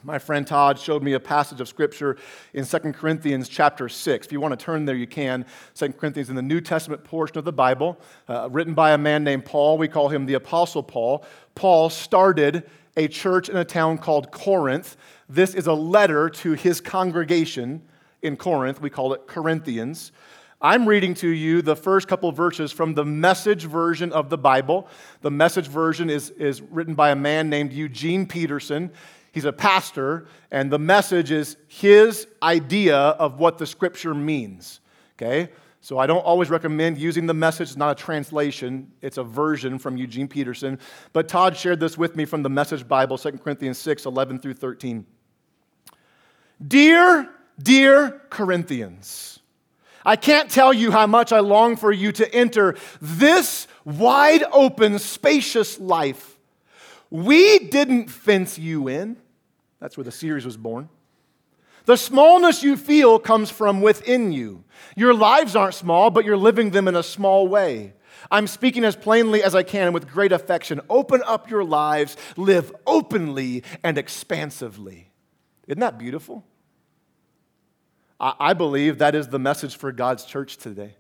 my 0.05 0.21
friend 0.21 0.47
Todd 0.47 0.79
showed 0.79 1.03
me 1.03 1.15
a 1.15 1.19
passage 1.19 1.61
of 1.61 1.67
scripture 1.67 2.17
in 2.55 2.65
2 2.65 2.79
Corinthians 2.93 3.49
chapter 3.49 3.89
6. 3.89 4.27
If 4.27 4.31
you 4.31 4.41
want 4.41 4.57
to 4.57 4.65
turn 4.65 4.85
there, 4.85 4.95
you 4.95 5.09
can. 5.09 5.45
2 5.75 5.95
Corinthians 5.95 6.31
in 6.31 6.37
the 6.37 6.43
New 6.43 6.61
Testament 6.61 7.03
portion 7.03 7.39
of 7.39 7.45
the 7.45 7.53
Bible, 7.53 7.99
uh, 8.29 8.49
written 8.49 8.75
by 8.75 8.93
a 8.93 8.99
man 8.99 9.25
named 9.25 9.45
Paul. 9.45 9.77
We 9.77 9.89
call 9.89 10.09
him 10.09 10.25
the 10.25 10.35
Apostle 10.35 10.85
Paul. 10.85 11.25
Paul 11.57 11.91
started 11.91 12.71
a 12.97 13.09
church 13.09 13.49
in 13.49 13.57
a 13.57 13.65
town 13.65 13.99
called 13.99 14.31
Corinth. 14.31 14.97
This 15.29 15.53
is 15.53 15.67
a 15.67 15.75
letter 15.75 16.31
to 16.31 16.53
his 16.53 16.81
congregation 16.81 17.83
in 18.23 18.37
Corinth. 18.37 18.81
We 18.81 18.89
call 18.89 19.15
it 19.15 19.27
Corinthians. 19.27 20.13
I'm 20.65 20.89
reading 20.89 21.15
to 21.15 21.29
you 21.29 21.61
the 21.61 21.75
first 21.75 22.07
couple 22.07 22.31
verses 22.31 22.71
from 22.71 22.95
the 22.95 23.05
message 23.05 23.65
version 23.65 24.13
of 24.13 24.31
the 24.31 24.39
Bible. 24.39 24.87
The 25.21 25.31
message 25.31 25.67
version 25.67 26.09
is, 26.09 26.31
is 26.31 26.63
written 26.63 26.95
by 26.95 27.11
a 27.11 27.17
man 27.17 27.51
named 27.51 27.73
Eugene 27.73 28.27
Peterson. 28.27 28.93
He's 29.33 29.45
a 29.45 29.53
pastor, 29.53 30.29
and 30.53 30.71
the 30.71 30.79
message 30.79 31.33
is 31.33 31.57
his 31.67 32.29
idea 32.45 32.97
of 32.97 33.41
what 33.41 33.59
the 33.59 33.67
scripture 33.67 34.15
means. 34.15 34.79
Okay? 35.17 35.51
So 35.81 35.99
I 35.99 36.07
don't 36.07 36.25
always 36.25 36.49
recommend 36.49 36.97
using 36.97 37.27
the 37.27 37.35
message. 37.35 37.71
It's 37.71 37.77
not 37.77 37.99
a 37.99 38.01
translation, 38.01 38.93
it's 39.01 39.19
a 39.19 39.25
version 39.25 39.81
from 39.81 39.97
Eugene 39.97 40.29
Peterson. 40.29 40.79
But 41.13 41.27
Todd 41.27 41.57
shared 41.57 41.81
this 41.81 41.99
with 41.99 42.15
me 42.15 42.25
from 42.25 42.45
the 42.45 42.51
Message 42.51 42.87
Bible, 42.87 43.19
2 43.19 43.33
Corinthians 43.33 43.79
6 43.79 44.07
11 44.07 44.39
through 44.39 44.55
13. 44.55 45.05
Dear 46.65 47.29
dear 47.61 48.23
Corinthians, 48.31 49.41
I 50.05 50.17
can't 50.17 50.51
tell 50.51 50.73
you 50.73 50.91
how 50.91 51.07
much 51.07 51.33
I 51.33 51.41
long 51.41 51.77
for 51.77 51.93
you 51.93 52.13
to 52.13 52.35
enter 52.35 52.77
this 53.01 53.69
wide 53.85 54.45
open, 54.53 54.99
spacious 54.99 55.79
life. 55.79 56.39
We 57.11 57.59
didn't 57.59 58.09
fence 58.09 58.59
you 58.59 58.89
in. 58.89 59.17
That's 59.81 59.97
where 59.97 60.05
the 60.05 60.13
series 60.13 60.45
was 60.45 60.57
born. 60.57 60.89
The 61.85 61.97
smallness 61.97 62.63
you 62.63 62.77
feel 62.77 63.19
comes 63.19 63.51
from 63.51 63.81
within 63.81 64.33
you. 64.33 64.65
Your 64.97 65.15
lives 65.15 65.57
aren't 65.57 65.75
small, 65.75 66.11
but 66.11 66.25
you're 66.25 66.37
living 66.37 66.71
them 66.71 66.87
in 66.89 66.95
a 66.95 67.03
small 67.03 67.49
way. 67.49 67.95
I'm 68.31 68.47
speaking 68.47 68.85
as 68.85 68.95
plainly 68.95 69.43
as 69.43 69.55
I 69.55 69.63
can 69.63 69.89
and 69.89 69.95
with 69.95 70.09
great 70.09 70.33
affection. 70.33 70.81
Open 70.89 71.23
up 71.27 71.51
your 71.51 71.65
lives, 71.65 72.17
live 72.37 72.73
openly 72.87 73.65
and 73.83 73.99
expansively. 73.99 75.11
Isn't 75.67 75.81
that 75.81 75.99
beautiful? 75.99 76.45
I 78.23 78.53
believe 78.53 78.99
that 78.99 79.17
is 79.17 79.29
the 79.29 79.41
message 79.41 79.77
for 79.77 79.91
God's 79.91 80.25
church 80.25 80.57
today. 80.57 80.95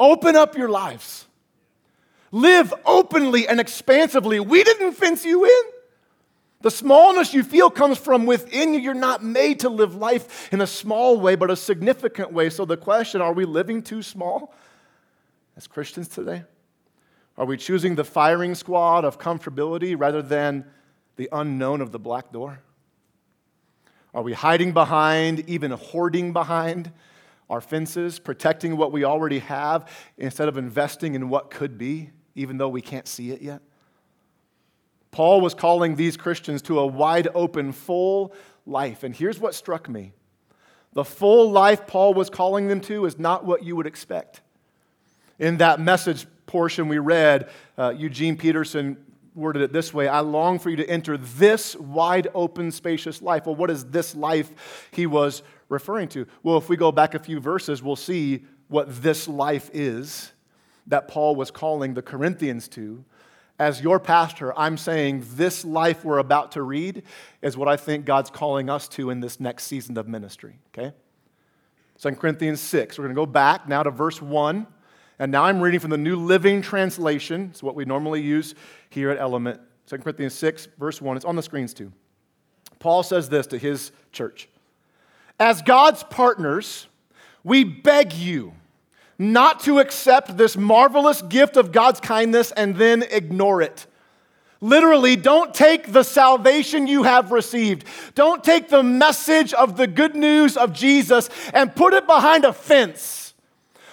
Open 0.00 0.34
up 0.34 0.56
your 0.56 0.68
lives. 0.68 1.26
Live 2.32 2.74
openly 2.84 3.46
and 3.46 3.60
expansively. 3.60 4.40
We 4.40 4.64
didn't 4.64 4.94
fence 4.94 5.24
you 5.24 5.44
in. 5.44 5.62
The 6.62 6.70
smallness 6.70 7.32
you 7.32 7.44
feel 7.44 7.70
comes 7.70 7.96
from 7.96 8.26
within 8.26 8.74
you. 8.74 8.80
You're 8.80 8.94
not 8.94 9.22
made 9.22 9.60
to 9.60 9.68
live 9.68 9.94
life 9.94 10.52
in 10.52 10.60
a 10.60 10.66
small 10.66 11.20
way, 11.20 11.36
but 11.36 11.50
a 11.50 11.56
significant 11.56 12.32
way. 12.32 12.50
So, 12.50 12.64
the 12.64 12.76
question 12.76 13.20
are 13.20 13.32
we 13.32 13.44
living 13.44 13.82
too 13.82 14.02
small 14.02 14.52
as 15.56 15.66
Christians 15.66 16.08
today? 16.08 16.42
Are 17.38 17.46
we 17.46 17.56
choosing 17.56 17.94
the 17.94 18.04
firing 18.04 18.54
squad 18.54 19.04
of 19.04 19.18
comfortability 19.18 19.98
rather 19.98 20.22
than 20.22 20.66
the 21.16 21.28
unknown 21.32 21.80
of 21.80 21.92
the 21.92 21.98
black 21.98 22.32
door? 22.32 22.60
Are 24.14 24.22
we 24.22 24.32
hiding 24.32 24.72
behind, 24.72 25.48
even 25.48 25.70
hoarding 25.70 26.32
behind 26.32 26.92
our 27.48 27.60
fences, 27.60 28.18
protecting 28.18 28.76
what 28.76 28.92
we 28.92 29.04
already 29.04 29.40
have 29.40 29.88
instead 30.18 30.48
of 30.48 30.56
investing 30.56 31.14
in 31.14 31.28
what 31.28 31.50
could 31.50 31.78
be, 31.78 32.10
even 32.34 32.58
though 32.58 32.68
we 32.68 32.80
can't 32.80 33.06
see 33.06 33.30
it 33.30 33.42
yet? 33.42 33.62
Paul 35.10 35.40
was 35.40 35.54
calling 35.54 35.96
these 35.96 36.16
Christians 36.16 36.62
to 36.62 36.78
a 36.78 36.86
wide 36.86 37.28
open, 37.34 37.72
full 37.72 38.32
life. 38.66 39.02
And 39.02 39.14
here's 39.14 39.38
what 39.38 39.54
struck 39.54 39.88
me 39.88 40.12
the 40.92 41.04
full 41.04 41.50
life 41.50 41.86
Paul 41.86 42.14
was 42.14 42.30
calling 42.30 42.68
them 42.68 42.80
to 42.82 43.04
is 43.06 43.18
not 43.18 43.44
what 43.44 43.62
you 43.62 43.76
would 43.76 43.86
expect. 43.86 44.40
In 45.38 45.58
that 45.58 45.80
message 45.80 46.26
portion 46.46 46.88
we 46.88 46.98
read, 46.98 47.48
uh, 47.78 47.94
Eugene 47.96 48.36
Peterson 48.36 48.96
worded 49.34 49.62
it 49.62 49.72
this 49.72 49.94
way 49.94 50.08
I 50.08 50.20
long 50.20 50.58
for 50.58 50.70
you 50.70 50.76
to 50.76 50.88
enter 50.88 51.16
this 51.16 51.76
wide 51.76 52.28
open, 52.34 52.70
spacious 52.70 53.22
life. 53.22 53.46
Well, 53.46 53.54
what 53.54 53.70
is 53.70 53.84
this 53.86 54.14
life 54.14 54.88
he 54.90 55.06
was 55.06 55.42
referring 55.68 56.08
to? 56.10 56.26
Well, 56.42 56.58
if 56.58 56.68
we 56.68 56.76
go 56.76 56.92
back 56.92 57.14
a 57.14 57.18
few 57.18 57.40
verses, 57.40 57.82
we'll 57.82 57.96
see 57.96 58.44
what 58.68 59.02
this 59.02 59.28
life 59.28 59.70
is 59.72 60.32
that 60.86 61.08
Paul 61.08 61.36
was 61.36 61.50
calling 61.50 61.94
the 61.94 62.02
Corinthians 62.02 62.68
to. 62.68 63.04
As 63.58 63.82
your 63.82 64.00
pastor, 64.00 64.58
I'm 64.58 64.78
saying 64.78 65.24
this 65.34 65.64
life 65.64 66.04
we're 66.04 66.18
about 66.18 66.52
to 66.52 66.62
read 66.62 67.02
is 67.42 67.56
what 67.56 67.68
I 67.68 67.76
think 67.76 68.06
God's 68.06 68.30
calling 68.30 68.70
us 68.70 68.88
to 68.88 69.10
in 69.10 69.20
this 69.20 69.38
next 69.38 69.64
season 69.64 69.98
of 69.98 70.08
ministry, 70.08 70.58
okay? 70.68 70.94
2 72.00 72.12
Corinthians 72.12 72.60
6. 72.60 72.98
We're 72.98 73.04
going 73.04 73.14
to 73.14 73.20
go 73.20 73.26
back 73.26 73.68
now 73.68 73.82
to 73.82 73.90
verse 73.90 74.22
1. 74.22 74.66
And 75.20 75.30
now 75.30 75.44
I'm 75.44 75.60
reading 75.60 75.80
from 75.80 75.90
the 75.90 75.98
New 75.98 76.16
Living 76.16 76.62
Translation. 76.62 77.48
It's 77.50 77.62
what 77.62 77.74
we 77.74 77.84
normally 77.84 78.22
use 78.22 78.54
here 78.88 79.10
at 79.10 79.18
Element. 79.18 79.60
2 79.86 79.98
Corinthians 79.98 80.32
6, 80.32 80.68
verse 80.78 81.02
1. 81.02 81.14
It's 81.18 81.26
on 81.26 81.36
the 81.36 81.42
screens 81.42 81.74
too. 81.74 81.92
Paul 82.78 83.02
says 83.02 83.28
this 83.28 83.46
to 83.48 83.58
his 83.58 83.92
church 84.12 84.48
As 85.38 85.60
God's 85.60 86.04
partners, 86.04 86.86
we 87.44 87.64
beg 87.64 88.14
you 88.14 88.54
not 89.18 89.60
to 89.64 89.78
accept 89.78 90.38
this 90.38 90.56
marvelous 90.56 91.20
gift 91.20 91.58
of 91.58 91.70
God's 91.70 92.00
kindness 92.00 92.50
and 92.52 92.76
then 92.76 93.02
ignore 93.02 93.60
it. 93.60 93.86
Literally, 94.62 95.16
don't 95.16 95.52
take 95.52 95.92
the 95.92 96.02
salvation 96.02 96.86
you 96.86 97.02
have 97.02 97.30
received. 97.30 97.84
Don't 98.14 98.42
take 98.42 98.70
the 98.70 98.82
message 98.82 99.52
of 99.52 99.76
the 99.76 99.86
good 99.86 100.16
news 100.16 100.56
of 100.56 100.72
Jesus 100.72 101.28
and 101.52 101.76
put 101.76 101.92
it 101.92 102.06
behind 102.06 102.46
a 102.46 102.54
fence 102.54 103.19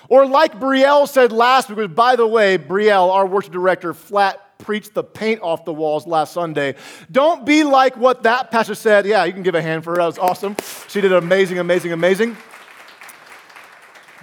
or 0.10 0.26
like 0.26 0.60
Brielle 0.60 1.08
said 1.08 1.32
last 1.32 1.70
week, 1.70 1.94
by 1.94 2.16
the 2.16 2.28
way, 2.28 2.58
Brielle, 2.58 3.12
our 3.12 3.26
worship 3.26 3.52
director, 3.52 3.94
flat 3.94 4.42
preached 4.58 4.94
the 4.94 5.04
paint 5.04 5.42
off 5.42 5.66
the 5.66 5.74
walls 5.74 6.08
last 6.08 6.34
Sunday. 6.34 6.76
Don't 7.12 7.46
be 7.46 7.64
like 7.64 7.96
what 7.98 8.24
that 8.24 8.52
pastor 8.52 8.76
said. 8.76 9.06
Yeah, 9.06 9.24
you 9.26 9.34
can 9.34 9.44
give 9.44 9.56
a 9.56 9.62
hand 9.62 9.84
for 9.84 9.92
her. 9.92 9.98
That 9.98 10.06
was 10.06 10.18
awesome. 10.18 10.56
She 10.88 11.02
did 11.02 11.14
amazing, 11.14 11.60
amazing, 11.60 11.92
amazing. 11.92 12.38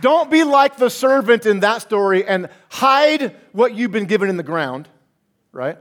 Don't 0.00 0.30
be 0.30 0.44
like 0.44 0.76
the 0.76 0.90
servant 0.90 1.46
in 1.46 1.60
that 1.60 1.82
story 1.82 2.26
and 2.26 2.48
hide 2.68 3.36
what 3.52 3.74
you've 3.74 3.92
been 3.92 4.06
given 4.06 4.28
in 4.28 4.36
the 4.36 4.42
ground, 4.42 4.88
right? 5.52 5.78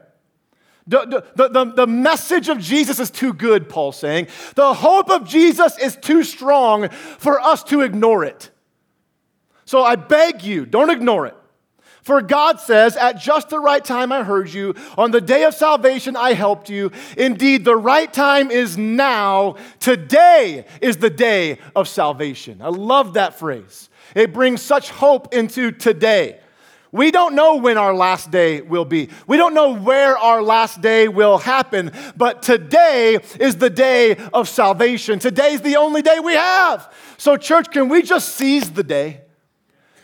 The, 0.85 1.23
the, 1.35 1.47
the, 1.47 1.65
the, 1.73 1.87
message 1.87 2.49
of 2.49 2.59
Jesus 2.59 2.99
is 2.99 3.09
too 3.09 3.33
good, 3.33 3.69
Paul's 3.69 3.97
saying. 3.97 4.27
The 4.55 4.73
hope 4.73 5.09
of 5.09 5.27
Jesus 5.27 5.77
is 5.77 5.95
too 5.95 6.23
strong 6.23 6.89
for 6.89 7.39
us 7.39 7.63
to 7.65 7.81
ignore 7.81 8.25
it. 8.25 8.49
So 9.73 9.83
I 9.83 9.95
beg 9.95 10.43
you, 10.43 10.67
don't 10.67 10.91
ignore 10.91 11.25
it. 11.25 11.35
For 12.03 12.21
God 12.21 12.59
says, 12.59 12.95
At 12.95 13.19
just 13.19 13.49
the 13.49 13.59
right 13.59 13.83
time 13.83 14.11
I 14.11 14.21
heard 14.21 14.53
you. 14.53 14.75
On 14.99 15.09
the 15.09 15.19
day 15.19 15.45
of 15.45 15.55
salvation 15.55 16.15
I 16.15 16.33
helped 16.33 16.69
you. 16.69 16.91
Indeed, 17.17 17.65
the 17.65 17.75
right 17.75 18.13
time 18.13 18.51
is 18.51 18.77
now. 18.77 19.55
Today 19.79 20.67
is 20.79 20.97
the 20.97 21.09
day 21.09 21.57
of 21.75 21.87
salvation. 21.87 22.61
I 22.61 22.67
love 22.67 23.15
that 23.15 23.39
phrase. 23.39 23.89
It 24.13 24.31
brings 24.31 24.61
such 24.61 24.91
hope 24.91 25.33
into 25.33 25.71
today. 25.71 26.39
We 26.91 27.09
don't 27.09 27.33
know 27.33 27.55
when 27.55 27.79
our 27.79 27.95
last 27.95 28.29
day 28.29 28.61
will 28.61 28.85
be. 28.85 29.09
We 29.25 29.37
don't 29.37 29.55
know 29.55 29.73
where 29.73 30.15
our 30.15 30.43
last 30.43 30.81
day 30.81 31.07
will 31.07 31.39
happen, 31.39 31.91
but 32.15 32.43
today 32.43 33.17
is 33.39 33.55
the 33.55 33.71
day 33.71 34.17
of 34.35 34.47
salvation. 34.47 35.17
Today 35.17 35.53
is 35.53 35.61
the 35.61 35.77
only 35.77 36.03
day 36.03 36.19
we 36.19 36.33
have. 36.33 36.93
So, 37.17 37.37
church, 37.37 37.71
can 37.71 37.89
we 37.89 38.03
just 38.03 38.35
seize 38.35 38.69
the 38.69 38.83
day? 38.83 39.21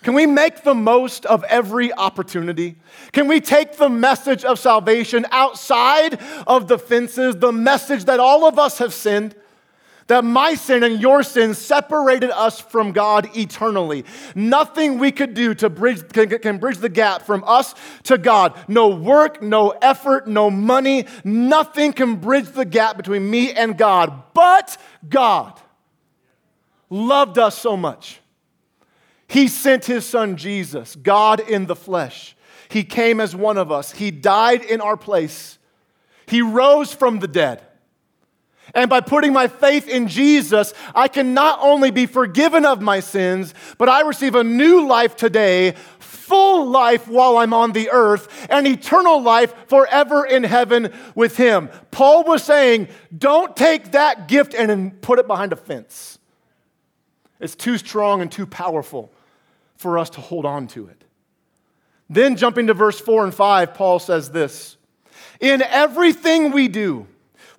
Can 0.04 0.14
we 0.14 0.26
make 0.26 0.64
the 0.64 0.74
most 0.74 1.26
of 1.26 1.44
every 1.46 1.92
opportunity? 1.92 2.78
Can 3.12 3.28
we 3.28 3.42
take 3.42 3.76
the 3.76 3.90
message 3.90 4.46
of 4.46 4.58
salvation 4.58 5.26
outside 5.32 6.20
of 6.48 6.68
the 6.68 6.80
fences, 6.80 7.36
the 7.36 7.52
message 7.52 8.06
that 8.06 8.20
all 8.20 8.46
of 8.46 8.58
us 8.58 8.78
have 8.78 8.94
sinned? 8.94 9.36
That 10.08 10.24
my 10.24 10.56
sin 10.56 10.84
and 10.84 11.00
your 11.00 11.22
sin 11.22 11.54
separated 11.54 12.32
us 12.32 12.60
from 12.60 12.94
God 12.94 13.30
eternally. 13.38 14.06
Nothing 14.34 14.98
we 14.98 15.12
could 15.12 15.36
do 15.36 15.54
to 15.56 15.70
bridge, 15.70 16.08
can, 16.10 16.30
can 16.40 16.58
bridge 16.58 16.78
the 16.78 16.90
gap 16.90 17.24
from 17.24 17.44
us 17.46 17.76
to 18.04 18.18
God. 18.18 18.58
No 18.68 18.88
work, 18.88 19.44
no 19.44 19.70
effort, 19.70 20.28
no 20.28 20.50
money. 20.50 21.06
Nothing 21.24 21.94
can 21.94 22.16
bridge 22.16 22.48
the 22.48 22.66
gap 22.66 22.98
between 22.98 23.30
me 23.30 23.52
and 23.52 23.78
God. 23.78 24.24
But 24.34 24.78
God 25.08 25.60
loved 26.90 27.38
us 27.38 27.56
so 27.56 27.78
much 27.78 28.19
he 29.30 29.48
sent 29.48 29.86
his 29.86 30.06
son 30.06 30.38
Jesus, 30.38 30.96
God 30.96 31.40
in 31.40 31.68
the 31.68 31.76
flesh. 31.76 32.36
He 32.68 32.84
came 32.84 33.20
as 33.22 33.36
one 33.36 33.58
of 33.58 33.72
us. 33.72 33.92
He 33.92 34.10
died 34.10 34.64
in 34.64 34.82
our 34.82 34.98
place. 34.98 35.60
He 36.28 36.42
rose 36.42 36.94
from 36.94 37.20
the 37.20 37.28
dead. 37.28 37.64
And 38.74 38.90
by 38.90 39.02
putting 39.02 39.32
my 39.32 39.48
faith 39.48 39.88
in 39.88 40.08
Jesus, 40.08 40.74
I 40.94 41.08
can 41.08 41.34
not 41.34 41.60
only 41.62 41.92
be 41.92 42.08
forgiven 42.08 42.66
of 42.66 42.82
my 42.82 43.00
sins, 43.00 43.54
but 43.78 43.88
I 43.88 44.02
receive 44.02 44.34
a 44.34 44.44
new 44.44 44.88
life 44.88 45.16
today, 45.16 45.76
full 46.00 46.68
life 46.68 47.08
while 47.08 47.38
I'm 47.38 47.54
on 47.54 47.72
the 47.72 47.90
earth, 47.92 48.48
and 48.50 48.68
eternal 48.68 49.22
life 49.22 49.54
forever 49.68 50.26
in 50.26 50.44
heaven 50.44 50.92
with 51.14 51.38
Him. 51.38 51.70
Paul 51.92 52.24
was 52.24 52.44
saying, 52.44 52.90
don't 53.16 53.56
take 53.56 53.92
that 53.92 54.28
gift 54.28 54.54
and 54.56 55.00
put 55.02 55.20
it 55.20 55.28
behind 55.28 55.54
a 55.54 55.56
fence. 55.56 56.18
It's 57.40 57.56
too 57.56 57.78
strong 57.78 58.22
and 58.22 58.32
too 58.32 58.46
powerful 58.46 59.12
for 59.80 59.98
us 59.98 60.12
to 60.12 60.22
hold 60.22 60.46
on 60.46 60.68
to 60.68 60.88
it. 60.88 61.04
Then, 62.10 62.36
jumping 62.36 62.68
to 62.68 62.74
verse 62.74 63.00
4 63.00 63.24
and 63.24 63.34
5, 63.34 63.74
Paul 63.74 63.98
says 63.98 64.30
this 64.32 64.78
In 65.40 65.62
everything 65.62 66.52
we 66.52 66.68
do, 66.68 67.08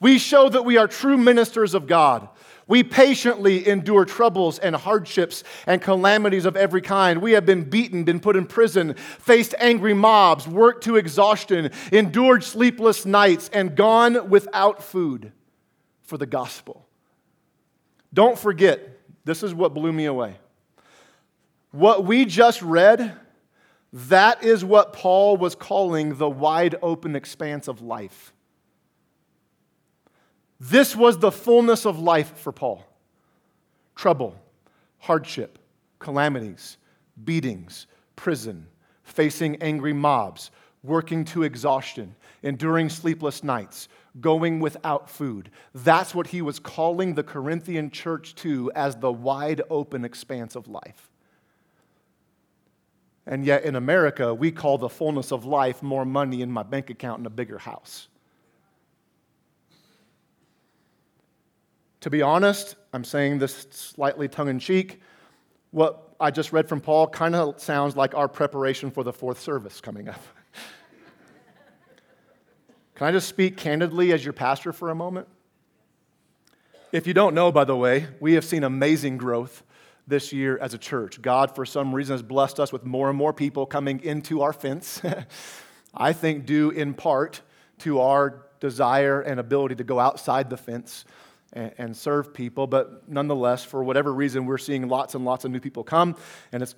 we 0.01 0.19
show 0.19 0.49
that 0.49 0.65
we 0.65 0.77
are 0.77 0.87
true 0.87 1.17
ministers 1.17 1.75
of 1.75 1.87
God. 1.87 2.29
We 2.67 2.85
patiently 2.85 3.67
endure 3.67 4.05
troubles 4.05 4.61
and 4.61 4.77
hardships 4.77 5.43
and 5.67 5.83
calamities 5.83 6.45
of 6.45 6.57
every 6.57 6.81
kind. 6.81 7.21
We 7.21 7.33
have 7.33 7.45
been 7.45 7.69
beaten, 7.69 8.05
been 8.05 8.21
put 8.21 8.37
in 8.37 8.47
prison, 8.47 8.95
faced 8.95 9.57
angry 9.59 9.95
mobs, 9.95 10.47
worked 10.47 10.85
to 10.85 10.95
exhaustion, 10.95 11.73
endured 11.91 12.45
sleepless 12.45 13.05
nights, 13.05 13.51
and 13.53 13.75
gone 13.75 14.31
without 14.31 14.85
food 14.85 15.33
for 16.03 16.17
the 16.17 16.27
gospel. 16.27 16.87
Don't 18.15 18.39
forget, 18.39 19.01
this 19.25 19.43
is 19.43 19.53
what 19.53 19.75
blew 19.75 19.93
me 19.93 20.05
away. 20.05 20.37
What 21.71 22.05
we 22.05 22.25
just 22.25 22.63
read, 22.63 23.17
that 23.93 24.43
is 24.43 24.65
what 24.65 24.93
Paul 24.93 25.37
was 25.37 25.55
calling 25.55 26.17
the 26.17 26.29
wide 26.29 26.77
open 26.83 27.15
expanse 27.15 27.69
of 27.69 27.81
life. 27.83 28.33
This 30.59 30.95
was 30.95 31.19
the 31.19 31.33
fullness 31.33 31.87
of 31.87 31.99
life 31.99 32.37
for 32.39 32.53
Paul 32.53 32.87
trouble, 33.95 34.35
hardship, 34.99 35.59
calamities, 35.99 36.79
beatings, 37.25 37.87
prison, 38.17 38.67
facing 39.03 39.57
angry 39.63 39.93
mobs, 39.93 40.51
working 40.83 41.23
to 41.23 41.43
exhaustion, 41.43 42.15
enduring 42.43 42.89
sleepless 42.89 43.45
nights, 43.45 43.89
going 44.21 44.59
without 44.59 45.11
food. 45.11 45.51
That's 45.75 46.15
what 46.15 46.29
he 46.29 46.41
was 46.41 46.59
calling 46.59 47.15
the 47.15 47.23
Corinthian 47.23 47.91
church 47.91 48.35
to 48.37 48.73
as 48.75 48.97
the 48.97 49.13
wide 49.13 49.61
open 49.69 50.05
expanse 50.05 50.57
of 50.57 50.67
life. 50.67 51.10
And 53.31 53.45
yet 53.45 53.63
in 53.63 53.77
America, 53.77 54.35
we 54.35 54.51
call 54.51 54.77
the 54.77 54.89
fullness 54.89 55.31
of 55.31 55.45
life 55.45 55.85
more 55.85 56.05
money 56.05 56.43
in 56.43 56.51
my 56.51 56.65
bank 56.65 56.91
account 56.91 57.19
and 57.19 57.27
a 57.29 57.31
bigger 57.31 57.59
house. 57.59 58.09
To 62.01 62.11
be 62.11 62.23
honest, 62.23 62.75
I'm 62.93 63.05
saying 63.05 63.39
this 63.39 63.69
slightly 63.71 64.27
tongue 64.27 64.49
in 64.49 64.59
cheek. 64.59 65.01
What 65.71 66.17
I 66.19 66.33
just 66.33 66.53
read 66.53 66.69
from 66.69 66.81
Paul 66.81 67.07
kind 67.07 67.37
of 67.37 67.61
sounds 67.61 67.95
like 67.95 68.17
our 68.17 68.27
preparation 68.27 68.91
for 68.91 69.05
the 69.05 69.13
fourth 69.13 69.41
service 69.41 69.81
coming 69.81 70.09
up. 70.09 70.21
Can 72.97 73.07
I 73.07 73.13
just 73.13 73.29
speak 73.29 73.57
candidly 73.57 74.13
as 74.13 74.25
your 74.25 74.33
pastor 74.33 74.73
for 74.73 74.91
a 74.91 74.95
moment? 74.97 75.29
If 76.91 77.07
you 77.07 77.15
don't 77.15 77.37
know, 77.37 77.53
by 77.53 77.63
the 77.63 77.77
way, 77.77 78.09
we 78.19 78.33
have 78.33 78.45
seen 78.45 78.65
amazing 78.65 79.19
growth 79.19 79.63
this 80.11 80.33
year 80.33 80.59
as 80.59 80.75
a 80.75 80.79
church. 80.79 81.23
God, 81.23 81.55
for 81.55 81.65
some 81.65 81.95
reason, 81.95 82.15
has 82.15 82.23
blessed 82.23 82.61
us 82.61 82.73
with 82.73 82.85
more 82.85 83.09
and 83.09 83.17
more 83.17 83.33
people 83.33 83.65
coming 83.65 84.01
into 84.03 84.43
our 84.43 84.53
fence. 84.53 85.01
I 85.95 86.13
think, 86.13 86.47
due 86.47 86.71
in 86.71 86.95
part 86.95 87.41
to 87.79 88.01
our 88.01 88.47
desire 88.61 89.23
and 89.23 89.41
ability 89.41 89.77
to 89.77 89.85
go 89.85 89.99
outside 89.99 90.51
the 90.51 90.57
fence 90.57 91.05
and, 91.53 91.73
and, 91.79 91.97
serve 91.97 92.33
people. 92.33 92.67
But 92.67 93.09
nonetheless, 93.09 93.65
for 93.65 93.83
whatever 93.83 94.13
reason, 94.13 94.47
we're 94.47 94.59
seeing 94.59 94.87
lots 94.89 95.15
and 95.15 95.25
lots 95.25 95.45
of 95.45 95.51
new 95.51 95.59
people 95.59 95.83
come, 95.83 96.15
and 96.53 96.73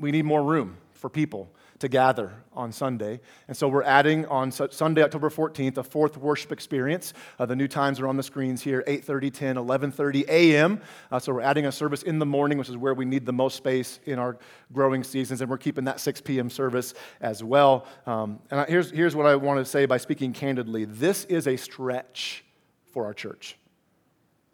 we 0.00 0.10
need 0.10 0.24
more 0.24 0.42
room 0.42 0.78
for 0.94 1.10
people 1.10 1.50
to 1.80 1.88
gather 1.88 2.32
on 2.52 2.72
Sunday. 2.72 3.20
And 3.48 3.56
so 3.56 3.68
we're 3.68 3.82
adding 3.82 4.24
on 4.26 4.50
Sunday, 4.50 5.02
October 5.02 5.28
14th, 5.28 5.76
a 5.76 5.82
fourth 5.82 6.16
worship 6.16 6.52
experience. 6.52 7.12
Uh, 7.38 7.46
the 7.46 7.56
new 7.56 7.68
times 7.68 8.00
are 8.00 8.08
on 8.08 8.16
the 8.16 8.22
screens 8.22 8.62
here 8.62 8.82
8.30, 8.86 9.32
10, 9.32 9.56
11.30 9.56 10.28
a.m. 10.28 10.80
Uh, 11.10 11.18
so 11.18 11.34
we're 11.34 11.42
adding 11.42 11.66
a 11.66 11.72
service 11.72 12.02
in 12.02 12.18
the 12.18 12.26
morning, 12.26 12.58
which 12.58 12.68
is 12.68 12.76
where 12.76 12.94
we 12.94 13.04
need 13.04 13.26
the 13.26 13.32
most 13.32 13.56
space 13.56 14.00
in 14.06 14.18
our 14.18 14.38
growing 14.72 15.04
seasons. 15.04 15.40
And 15.40 15.50
we're 15.50 15.58
keeping 15.58 15.84
that 15.84 16.00
6 16.00 16.20
p.m. 16.22 16.50
service 16.50 16.94
as 17.20 17.44
well. 17.44 17.86
Um, 18.06 18.40
and 18.50 18.60
I, 18.60 18.64
here's, 18.66 18.90
here's 18.90 19.14
what 19.14 19.26
I 19.26 19.36
want 19.36 19.58
to 19.58 19.64
say 19.64 19.86
by 19.86 19.98
speaking 19.98 20.32
candidly 20.32 20.84
this 20.84 21.24
is 21.24 21.46
a 21.46 21.56
stretch 21.56 22.44
for 22.90 23.04
our 23.04 23.14
church. 23.14 23.58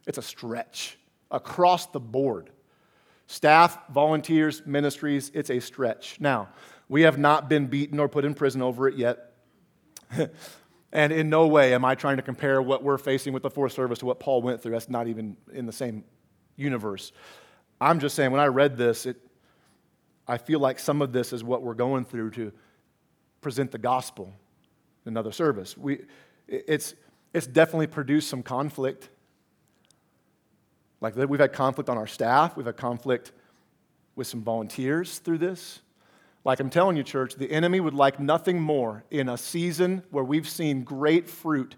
It's 0.07 0.19
a 0.19 0.23
stretch 0.23 0.99
across 1.31 1.87
the 1.87 2.01
board. 2.01 2.51
Staff, 3.27 3.79
volunteers, 3.89 4.63
ministries, 4.67 5.31
it's 5.33 5.49
a 5.49 5.61
stretch. 5.61 6.21
Now, 6.21 6.49
we 6.93 7.03
have 7.03 7.17
not 7.17 7.49
been 7.49 7.69
beaten 7.69 7.99
or 7.99 8.07
put 8.07 8.23
in 8.23 8.35
prison 8.35 8.61
over 8.61 8.87
it 8.87 8.97
yet. 8.97 9.33
and 10.93 11.11
in 11.11 11.31
no 11.31 11.47
way 11.47 11.73
am 11.73 11.87
I 11.87 11.95
trying 11.95 12.19
to 12.19 12.23
compare 12.23 12.61
what 12.61 12.83
we're 12.83 12.99
facing 12.99 13.33
with 13.33 13.43
the 13.43 13.49
fourth 13.49 13.73
service 13.73 14.01
to 14.01 14.05
what 14.05 14.21
Paul 14.21 14.43
went 14.43 14.61
through. 14.61 14.73
That's 14.73 14.91
not 14.91 15.09
even 15.09 15.39
in 15.55 15.65
the 15.65 15.73
same 15.73 16.05
universe. 16.55 17.13
I'm 17.81 17.99
just 17.99 18.15
saying, 18.15 18.31
when 18.31 18.43
I 18.43 18.49
read 18.49 18.77
this, 18.77 19.07
it, 19.07 19.17
I 20.29 20.37
feel 20.37 20.61
like 20.61 20.79
some 20.79 21.01
of 21.01 21.15
this 21.15 21.33
is 21.33 21.43
what 21.43 21.63
we're 21.63 21.73
going 21.73 22.05
through 22.05 22.33
to 22.33 22.53
present 23.41 23.71
the 23.71 23.79
gospel 23.79 24.31
in 25.07 25.15
another 25.15 25.33
service. 25.33 25.79
We, 25.79 26.03
it's, 26.47 26.95
it's 27.33 27.47
definitely 27.47 27.87
produced 27.87 28.29
some 28.29 28.43
conflict. 28.43 29.09
Like 31.01 31.17
we've 31.17 31.41
had 31.41 31.55
conflict 31.55 31.89
on 31.89 31.97
our 31.97 32.07
staff, 32.07 32.55
we've 32.55 32.67
had 32.67 32.77
conflict 32.77 33.33
with 34.15 34.27
some 34.27 34.43
volunteers 34.43 35.21
through 35.21 35.39
this. 35.39 35.81
Like 36.45 36.61
I'm 36.61 36.71
telling 36.71 36.97
you, 36.97 37.03
church, 37.03 37.37
the 37.37 37.51
enemy 37.51 37.79
would 37.79 37.95
like 37.95 38.19
nothing 38.19 38.61
more 38.61 39.05
in 39.11 39.29
a 39.29 39.39
season 39.39 40.03
where 40.11 40.25
we've 40.25 40.49
seen 40.49 40.83
great 40.83 41.29
fruit. 41.29 41.77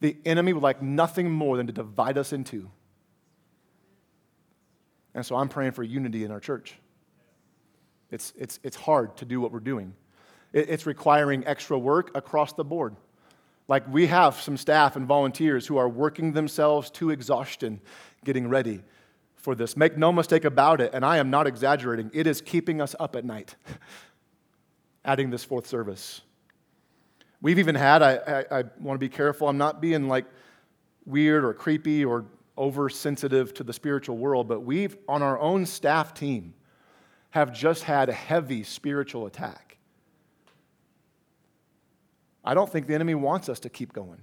The 0.00 0.16
enemy 0.24 0.52
would 0.52 0.62
like 0.62 0.82
nothing 0.82 1.30
more 1.30 1.56
than 1.56 1.66
to 1.66 1.72
divide 1.72 2.18
us 2.18 2.32
in 2.32 2.44
two. 2.44 2.70
And 5.14 5.24
so 5.24 5.36
I'm 5.36 5.48
praying 5.48 5.72
for 5.72 5.82
unity 5.82 6.24
in 6.24 6.30
our 6.30 6.40
church. 6.40 6.74
It's, 8.10 8.32
it's, 8.36 8.60
it's 8.62 8.76
hard 8.76 9.16
to 9.18 9.24
do 9.24 9.40
what 9.40 9.52
we're 9.52 9.60
doing, 9.60 9.94
it, 10.52 10.68
it's 10.68 10.86
requiring 10.86 11.46
extra 11.46 11.78
work 11.78 12.14
across 12.14 12.52
the 12.52 12.64
board. 12.64 12.96
Like 13.68 13.90
we 13.90 14.08
have 14.08 14.34
some 14.40 14.58
staff 14.58 14.96
and 14.96 15.06
volunteers 15.06 15.66
who 15.66 15.78
are 15.78 15.88
working 15.88 16.32
themselves 16.32 16.90
to 16.92 17.10
exhaustion 17.10 17.80
getting 18.24 18.48
ready 18.48 18.82
for 19.42 19.54
this. 19.54 19.76
Make 19.76 19.98
no 19.98 20.12
mistake 20.12 20.44
about 20.44 20.80
it, 20.80 20.92
and 20.94 21.04
I 21.04 21.18
am 21.18 21.28
not 21.28 21.46
exaggerating, 21.46 22.10
it 22.14 22.26
is 22.26 22.40
keeping 22.40 22.80
us 22.80 22.96
up 22.98 23.14
at 23.16 23.24
night, 23.24 23.56
adding 25.04 25.30
this 25.30 25.44
fourth 25.44 25.66
service. 25.66 26.22
We've 27.42 27.58
even 27.58 27.74
had, 27.74 28.02
I, 28.02 28.14
I, 28.14 28.58
I 28.60 28.64
want 28.80 28.94
to 28.94 29.04
be 29.04 29.08
careful, 29.08 29.48
I'm 29.48 29.58
not 29.58 29.80
being 29.80 30.08
like 30.08 30.26
weird 31.04 31.44
or 31.44 31.52
creepy 31.52 32.04
or 32.04 32.24
oversensitive 32.56 33.52
to 33.54 33.64
the 33.64 33.72
spiritual 33.72 34.16
world, 34.16 34.46
but 34.46 34.60
we've, 34.60 34.96
on 35.08 35.22
our 35.22 35.38
own 35.40 35.66
staff 35.66 36.14
team, 36.14 36.54
have 37.30 37.52
just 37.52 37.82
had 37.82 38.08
a 38.08 38.12
heavy 38.12 38.62
spiritual 38.62 39.26
attack. 39.26 39.78
I 42.44 42.54
don't 42.54 42.70
think 42.70 42.86
the 42.86 42.94
enemy 42.94 43.14
wants 43.14 43.48
us 43.48 43.58
to 43.60 43.68
keep 43.68 43.92
going. 43.92 44.20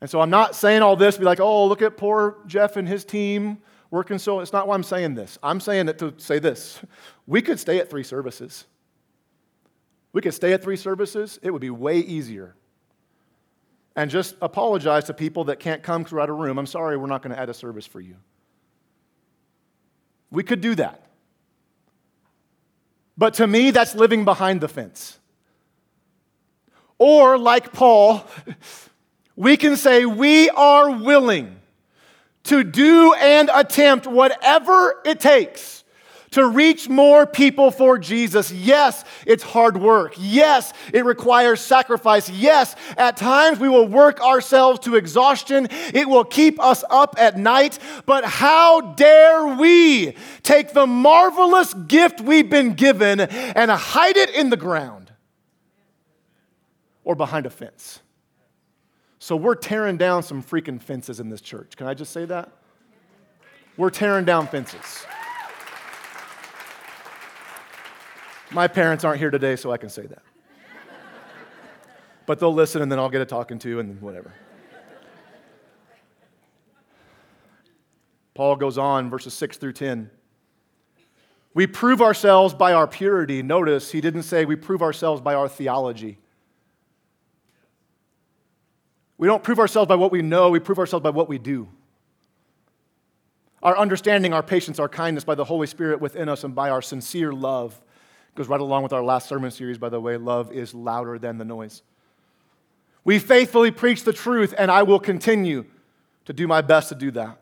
And 0.00 0.08
so 0.08 0.20
I'm 0.20 0.30
not 0.30 0.54
saying 0.54 0.82
all 0.82 0.96
this 0.96 1.16
to 1.16 1.20
be 1.20 1.26
like, 1.26 1.40
oh, 1.40 1.66
look 1.66 1.82
at 1.82 1.96
poor 1.96 2.38
Jeff 2.46 2.76
and 2.76 2.88
his 2.88 3.04
team 3.04 3.58
working 3.90 4.18
so. 4.18 4.40
It's 4.40 4.52
not 4.52 4.66
why 4.66 4.74
I'm 4.74 4.82
saying 4.82 5.14
this. 5.14 5.38
I'm 5.42 5.60
saying 5.60 5.88
it 5.88 5.98
to 5.98 6.14
say 6.16 6.38
this. 6.38 6.80
We 7.26 7.42
could 7.42 7.60
stay 7.60 7.78
at 7.78 7.90
three 7.90 8.04
services. 8.04 8.66
We 10.12 10.22
could 10.22 10.34
stay 10.34 10.52
at 10.52 10.62
three 10.62 10.76
services. 10.76 11.38
It 11.42 11.50
would 11.50 11.60
be 11.60 11.70
way 11.70 11.98
easier. 11.98 12.54
And 13.94 14.10
just 14.10 14.36
apologize 14.40 15.04
to 15.04 15.14
people 15.14 15.44
that 15.44 15.60
can't 15.60 15.82
come 15.82 16.02
because 16.02 16.12
we're 16.12 16.20
out 16.20 16.30
of 16.30 16.36
room. 16.36 16.58
I'm 16.58 16.66
sorry, 16.66 16.96
we're 16.96 17.06
not 17.06 17.22
going 17.22 17.34
to 17.34 17.40
add 17.40 17.50
a 17.50 17.54
service 17.54 17.86
for 17.86 18.00
you. 18.00 18.16
We 20.30 20.42
could 20.44 20.60
do 20.60 20.74
that. 20.76 21.06
But 23.18 23.34
to 23.34 23.46
me, 23.46 23.70
that's 23.70 23.94
living 23.94 24.24
behind 24.24 24.60
the 24.60 24.68
fence. 24.68 25.18
Or, 26.98 27.36
like 27.36 27.72
Paul, 27.72 28.24
we 29.40 29.56
can 29.56 29.74
say 29.74 30.04
we 30.04 30.50
are 30.50 30.90
willing 30.90 31.56
to 32.42 32.62
do 32.62 33.14
and 33.14 33.48
attempt 33.54 34.06
whatever 34.06 35.00
it 35.06 35.18
takes 35.18 35.82
to 36.32 36.46
reach 36.46 36.90
more 36.90 37.26
people 37.26 37.70
for 37.70 37.96
Jesus. 37.96 38.52
Yes, 38.52 39.02
it's 39.26 39.42
hard 39.42 39.78
work. 39.78 40.14
Yes, 40.18 40.74
it 40.92 41.06
requires 41.06 41.62
sacrifice. 41.62 42.28
Yes, 42.28 42.76
at 42.98 43.16
times 43.16 43.58
we 43.58 43.70
will 43.70 43.88
work 43.88 44.20
ourselves 44.20 44.80
to 44.80 44.96
exhaustion. 44.96 45.68
It 45.94 46.06
will 46.06 46.24
keep 46.24 46.62
us 46.62 46.84
up 46.90 47.14
at 47.18 47.38
night. 47.38 47.78
But 48.04 48.26
how 48.26 48.92
dare 48.92 49.56
we 49.56 50.16
take 50.42 50.74
the 50.74 50.86
marvelous 50.86 51.72
gift 51.72 52.20
we've 52.20 52.50
been 52.50 52.74
given 52.74 53.20
and 53.20 53.70
hide 53.70 54.18
it 54.18 54.28
in 54.34 54.50
the 54.50 54.58
ground 54.58 55.10
or 57.04 57.14
behind 57.14 57.46
a 57.46 57.50
fence? 57.50 58.00
So 59.22 59.36
we're 59.36 59.54
tearing 59.54 59.98
down 59.98 60.22
some 60.22 60.42
freaking 60.42 60.80
fences 60.80 61.20
in 61.20 61.28
this 61.28 61.42
church. 61.42 61.76
Can 61.76 61.86
I 61.86 61.92
just 61.92 62.10
say 62.10 62.24
that? 62.24 62.50
We're 63.76 63.90
tearing 63.90 64.24
down 64.24 64.46
fences. 64.46 65.04
My 68.50 68.66
parents 68.66 69.04
aren't 69.04 69.20
here 69.20 69.30
today, 69.30 69.56
so 69.56 69.70
I 69.70 69.76
can 69.76 69.90
say 69.90 70.06
that. 70.06 70.22
But 72.24 72.40
they'll 72.40 72.54
listen 72.54 72.80
and 72.80 72.90
then 72.90 72.98
I'll 72.98 73.10
get 73.10 73.20
a 73.20 73.26
talking 73.26 73.58
to 73.58 73.78
and 73.78 74.00
whatever. 74.00 74.32
Paul 78.32 78.56
goes 78.56 78.78
on, 78.78 79.10
verses 79.10 79.34
6 79.34 79.58
through 79.58 79.74
10. 79.74 80.10
We 81.52 81.66
prove 81.66 82.00
ourselves 82.00 82.54
by 82.54 82.72
our 82.72 82.86
purity. 82.86 83.42
Notice 83.42 83.92
he 83.92 84.00
didn't 84.00 84.22
say 84.22 84.46
we 84.46 84.56
prove 84.56 84.80
ourselves 84.80 85.20
by 85.20 85.34
our 85.34 85.48
theology. 85.48 86.19
We 89.20 89.26
don't 89.26 89.42
prove 89.42 89.58
ourselves 89.58 89.86
by 89.86 89.96
what 89.96 90.12
we 90.12 90.22
know, 90.22 90.48
we 90.48 90.60
prove 90.60 90.78
ourselves 90.78 91.04
by 91.04 91.10
what 91.10 91.28
we 91.28 91.36
do. 91.36 91.68
Our 93.62 93.76
understanding, 93.76 94.32
our 94.32 94.42
patience, 94.42 94.78
our 94.78 94.88
kindness 94.88 95.24
by 95.24 95.34
the 95.34 95.44
Holy 95.44 95.66
Spirit 95.66 96.00
within 96.00 96.30
us 96.30 96.42
and 96.42 96.54
by 96.54 96.70
our 96.70 96.80
sincere 96.80 97.30
love 97.30 97.78
goes 98.34 98.48
right 98.48 98.62
along 98.62 98.82
with 98.82 98.94
our 98.94 99.02
last 99.02 99.28
sermon 99.28 99.50
series, 99.50 99.76
by 99.76 99.90
the 99.90 100.00
way. 100.00 100.16
Love 100.16 100.50
is 100.52 100.72
louder 100.72 101.18
than 101.18 101.36
the 101.36 101.44
noise. 101.44 101.82
We 103.04 103.18
faithfully 103.18 103.70
preach 103.70 104.04
the 104.04 104.14
truth, 104.14 104.54
and 104.56 104.70
I 104.70 104.84
will 104.84 104.98
continue 104.98 105.66
to 106.24 106.32
do 106.32 106.48
my 106.48 106.62
best 106.62 106.88
to 106.88 106.94
do 106.94 107.10
that. 107.10 107.39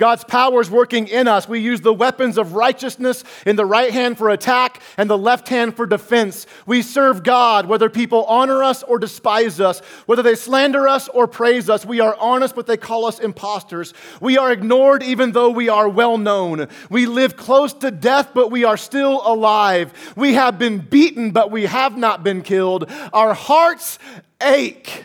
God's 0.00 0.24
power 0.24 0.62
is 0.62 0.70
working 0.70 1.08
in 1.08 1.28
us. 1.28 1.46
We 1.46 1.60
use 1.60 1.82
the 1.82 1.92
weapons 1.92 2.38
of 2.38 2.54
righteousness 2.54 3.22
in 3.44 3.56
the 3.56 3.66
right 3.66 3.92
hand 3.92 4.16
for 4.16 4.30
attack 4.30 4.80
and 4.96 5.10
the 5.10 5.18
left 5.18 5.46
hand 5.46 5.76
for 5.76 5.86
defense. 5.86 6.46
We 6.64 6.80
serve 6.80 7.22
God, 7.22 7.66
whether 7.66 7.90
people 7.90 8.24
honor 8.24 8.64
us 8.64 8.82
or 8.82 8.98
despise 8.98 9.60
us, 9.60 9.80
whether 10.06 10.22
they 10.22 10.36
slander 10.36 10.88
us 10.88 11.08
or 11.08 11.26
praise 11.26 11.68
us. 11.68 11.84
We 11.84 12.00
are 12.00 12.16
honest, 12.18 12.54
but 12.54 12.66
they 12.66 12.78
call 12.78 13.04
us 13.04 13.18
impostors. 13.18 13.92
We 14.22 14.38
are 14.38 14.50
ignored, 14.50 15.02
even 15.02 15.32
though 15.32 15.50
we 15.50 15.68
are 15.68 15.86
well 15.86 16.16
known. 16.16 16.68
We 16.88 17.04
live 17.04 17.36
close 17.36 17.74
to 17.74 17.90
death, 17.90 18.30
but 18.32 18.50
we 18.50 18.64
are 18.64 18.78
still 18.78 19.20
alive. 19.26 20.14
We 20.16 20.32
have 20.32 20.58
been 20.58 20.78
beaten, 20.78 21.30
but 21.30 21.50
we 21.50 21.66
have 21.66 21.98
not 21.98 22.24
been 22.24 22.40
killed. 22.40 22.90
Our 23.12 23.34
hearts 23.34 23.98
ache, 24.40 25.04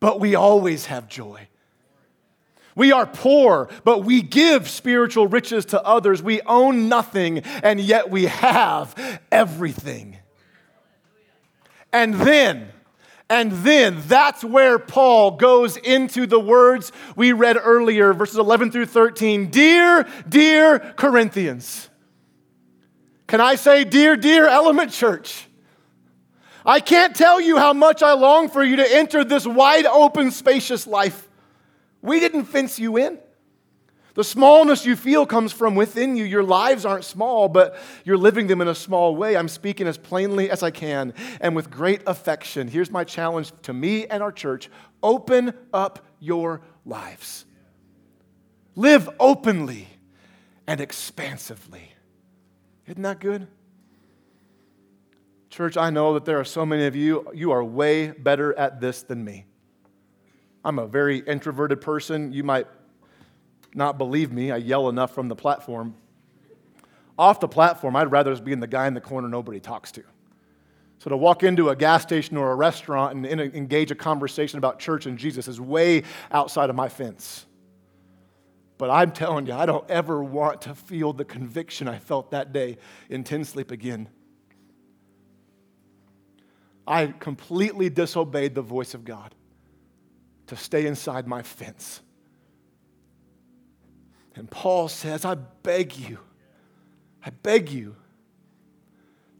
but 0.00 0.20
we 0.20 0.34
always 0.34 0.84
have 0.84 1.08
joy. 1.08 1.48
We 2.76 2.92
are 2.92 3.06
poor, 3.06 3.68
but 3.84 4.04
we 4.04 4.22
give 4.22 4.68
spiritual 4.68 5.26
riches 5.26 5.64
to 5.66 5.82
others. 5.82 6.22
We 6.22 6.42
own 6.42 6.88
nothing, 6.88 7.38
and 7.38 7.80
yet 7.80 8.10
we 8.10 8.26
have 8.26 9.20
everything. 9.32 10.18
And 11.92 12.14
then, 12.14 12.68
and 13.30 13.50
then 13.50 14.02
that's 14.06 14.44
where 14.44 14.78
Paul 14.78 15.32
goes 15.32 15.78
into 15.78 16.26
the 16.26 16.38
words 16.38 16.92
we 17.16 17.32
read 17.32 17.56
earlier, 17.60 18.12
verses 18.12 18.36
11 18.36 18.70
through 18.70 18.86
13. 18.86 19.46
Dear, 19.46 20.06
dear 20.28 20.78
Corinthians. 20.78 21.88
Can 23.26 23.40
I 23.40 23.54
say, 23.56 23.84
dear, 23.84 24.16
dear 24.16 24.46
Element 24.46 24.92
Church? 24.92 25.46
I 26.64 26.80
can't 26.80 27.16
tell 27.16 27.40
you 27.40 27.56
how 27.56 27.72
much 27.72 28.02
I 28.02 28.12
long 28.12 28.50
for 28.50 28.62
you 28.62 28.76
to 28.76 28.96
enter 28.96 29.24
this 29.24 29.46
wide 29.46 29.86
open, 29.86 30.30
spacious 30.30 30.86
life. 30.86 31.26
We 32.06 32.20
didn't 32.20 32.44
fence 32.44 32.78
you 32.78 32.96
in. 32.96 33.18
The 34.14 34.22
smallness 34.22 34.86
you 34.86 34.94
feel 34.94 35.26
comes 35.26 35.52
from 35.52 35.74
within 35.74 36.16
you. 36.16 36.24
Your 36.24 36.44
lives 36.44 36.86
aren't 36.86 37.04
small, 37.04 37.48
but 37.48 37.76
you're 38.04 38.16
living 38.16 38.46
them 38.46 38.60
in 38.60 38.68
a 38.68 38.74
small 38.74 39.16
way. 39.16 39.36
I'm 39.36 39.48
speaking 39.48 39.88
as 39.88 39.98
plainly 39.98 40.48
as 40.48 40.62
I 40.62 40.70
can 40.70 41.12
and 41.40 41.54
with 41.56 41.68
great 41.68 42.02
affection. 42.06 42.68
Here's 42.68 42.92
my 42.92 43.02
challenge 43.02 43.52
to 43.62 43.74
me 43.74 44.06
and 44.06 44.22
our 44.22 44.30
church 44.30 44.70
open 45.02 45.52
up 45.74 46.06
your 46.20 46.62
lives. 46.86 47.44
Live 48.76 49.10
openly 49.18 49.88
and 50.66 50.80
expansively. 50.80 51.92
Isn't 52.86 53.02
that 53.02 53.18
good? 53.18 53.48
Church, 55.50 55.76
I 55.76 55.90
know 55.90 56.14
that 56.14 56.24
there 56.24 56.38
are 56.38 56.44
so 56.44 56.64
many 56.64 56.86
of 56.86 56.94
you, 56.94 57.30
you 57.34 57.50
are 57.50 57.64
way 57.64 58.12
better 58.12 58.56
at 58.56 58.80
this 58.80 59.02
than 59.02 59.24
me. 59.24 59.44
I'm 60.66 60.80
a 60.80 60.86
very 60.88 61.20
introverted 61.20 61.80
person. 61.80 62.32
You 62.32 62.42
might 62.42 62.66
not 63.72 63.98
believe 63.98 64.32
me. 64.32 64.50
I 64.50 64.56
yell 64.56 64.88
enough 64.88 65.14
from 65.14 65.28
the 65.28 65.36
platform. 65.36 65.94
Off 67.16 67.38
the 67.38 67.46
platform, 67.46 67.94
I'd 67.94 68.10
rather 68.10 68.32
just 68.32 68.42
be 68.42 68.50
in 68.50 68.58
the 68.58 68.66
guy 68.66 68.88
in 68.88 68.94
the 68.94 69.00
corner 69.00 69.28
nobody 69.28 69.60
talks 69.60 69.92
to. 69.92 70.02
So 70.98 71.08
to 71.08 71.16
walk 71.16 71.44
into 71.44 71.68
a 71.68 71.76
gas 71.76 72.02
station 72.02 72.36
or 72.36 72.50
a 72.50 72.56
restaurant 72.56 73.26
and 73.26 73.40
engage 73.40 73.92
a 73.92 73.94
conversation 73.94 74.58
about 74.58 74.80
church 74.80 75.06
and 75.06 75.16
Jesus 75.16 75.46
is 75.46 75.60
way 75.60 76.02
outside 76.32 76.68
of 76.68 76.74
my 76.74 76.88
fence. 76.88 77.46
But 78.76 78.90
I'm 78.90 79.12
telling 79.12 79.46
you, 79.46 79.52
I 79.52 79.66
don't 79.66 79.88
ever 79.88 80.20
want 80.20 80.62
to 80.62 80.74
feel 80.74 81.12
the 81.12 81.24
conviction 81.24 81.86
I 81.86 82.00
felt 82.00 82.32
that 82.32 82.52
day 82.52 82.78
in 83.08 83.22
Ten 83.22 83.44
Sleep 83.44 83.70
again. 83.70 84.08
I 86.88 87.06
completely 87.06 87.88
disobeyed 87.88 88.56
the 88.56 88.62
voice 88.62 88.92
of 88.92 89.04
God 89.04 89.32
to 90.48 90.56
stay 90.56 90.86
inside 90.86 91.26
my 91.26 91.42
fence. 91.42 92.00
And 94.34 94.50
Paul 94.50 94.88
says, 94.88 95.24
I 95.24 95.34
beg 95.34 95.96
you, 95.96 96.18
I 97.24 97.30
beg 97.30 97.70
you, 97.70 97.96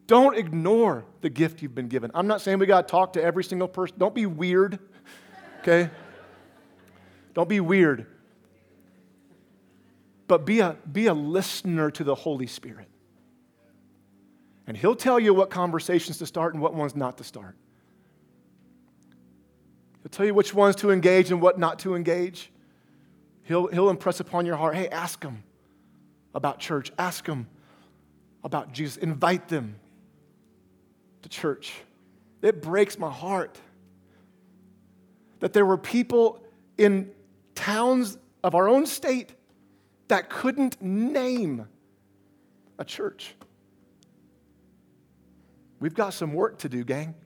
don't 0.07 0.37
ignore 0.37 1.05
the 1.21 1.29
gift 1.29 1.63
you've 1.63 1.75
been 1.75 1.89
given. 1.89 2.11
I'm 2.15 2.27
not 2.27 2.41
saying 2.41 2.59
we 2.59 2.67
got 2.67 2.87
to 2.87 2.91
talk 2.91 3.15
to 3.15 3.23
every 3.23 3.45
single 3.45 3.69
person. 3.69 3.97
Don't 3.99 4.15
be 4.15 4.27
weird, 4.27 4.79
okay? 5.61 5.91
Don't 7.35 7.49
be 7.49 7.61
weird. 7.61 8.07
But 10.29 10.47
be 10.47 10.61
a, 10.61 10.77
be 10.91 11.07
a 11.07 11.15
listener 11.15 11.91
to 11.91 12.05
the 12.05 12.15
Holy 12.15 12.47
Spirit. 12.47 12.89
And 14.67 14.77
He'll 14.77 14.97
tell 14.97 15.21
you 15.21 15.35
what 15.35 15.51
conversations 15.51 16.19
to 16.19 16.27
start 16.27 16.55
and 16.55 16.63
what 16.63 16.75
ones 16.75 16.97
not 16.97 17.19
to 17.19 17.25
start. 17.25 17.57
He'll 20.07 20.11
tell 20.11 20.27
you 20.27 20.35
which 20.35 20.55
ones 20.55 20.77
to 20.77 20.93
engage 20.93 21.33
and 21.33 21.43
what 21.43 21.59
not 21.59 21.81
to 21.81 21.97
engage. 21.97 22.53
He'll, 23.43 23.67
he'll 23.67 23.91
impress 23.91 24.21
upon 24.21 24.47
your 24.47 24.55
heart 24.55 24.77
hey, 24.77 24.89
ask 24.89 25.21
them 25.21 25.43
about 26.33 26.61
church, 26.61 26.93
ask 26.97 27.25
them 27.25 27.49
about 28.45 28.73
Jesus, 28.73 28.99
invite 28.99 29.49
them 29.49 29.81
to 31.23 31.29
church. 31.29 31.75
It 32.41 32.63
breaks 32.63 33.01
my 33.01 33.11
heart 33.11 33.59
that 35.41 35.53
there 35.53 35.67
were 35.67 35.77
people 35.77 36.41
in 36.79 37.11
towns 37.57 38.17
of 38.45 38.55
our 38.55 38.69
own 38.69 38.87
state 38.87 39.35
that 40.07 40.31
couldn't 40.31 40.81
name 40.81 41.67
a 42.79 42.85
church. 42.85 43.35
We've 45.81 45.95
got 45.95 46.15
some 46.15 46.33
work 46.33 46.59
to 46.59 46.69
do, 46.69 46.85
gang. 46.85 47.17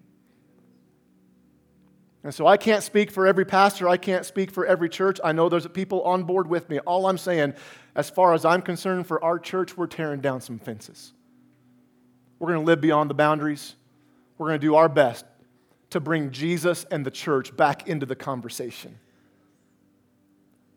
And 2.22 2.34
so 2.34 2.46
I 2.46 2.58
can't 2.58 2.82
speak 2.82 3.10
for 3.10 3.26
every 3.26 3.46
pastor. 3.46 3.88
I 3.88 3.96
can't 3.96 4.26
speak 4.26 4.50
for 4.50 4.66
every 4.66 4.90
church. 4.90 5.18
I 5.24 5.32
know 5.32 5.48
there's 5.48 5.66
people 5.68 6.02
on 6.02 6.24
board 6.24 6.46
with 6.46 6.68
me. 6.68 6.78
All 6.80 7.06
I'm 7.06 7.16
saying, 7.16 7.54
as 7.94 8.10
far 8.10 8.34
as 8.34 8.44
I'm 8.44 8.60
concerned, 8.60 9.06
for 9.06 9.22
our 9.24 9.38
church, 9.38 9.76
we're 9.76 9.86
tearing 9.86 10.20
down 10.20 10.42
some 10.42 10.58
fences. 10.58 11.14
We're 12.38 12.48
going 12.48 12.60
to 12.60 12.66
live 12.66 12.80
beyond 12.80 13.08
the 13.08 13.14
boundaries. 13.14 13.74
We're 14.36 14.48
going 14.48 14.60
to 14.60 14.66
do 14.66 14.74
our 14.74 14.88
best 14.88 15.24
to 15.90 16.00
bring 16.00 16.30
Jesus 16.30 16.84
and 16.90 17.04
the 17.04 17.10
church 17.10 17.56
back 17.56 17.88
into 17.88 18.06
the 18.06 18.16
conversation 18.16 18.98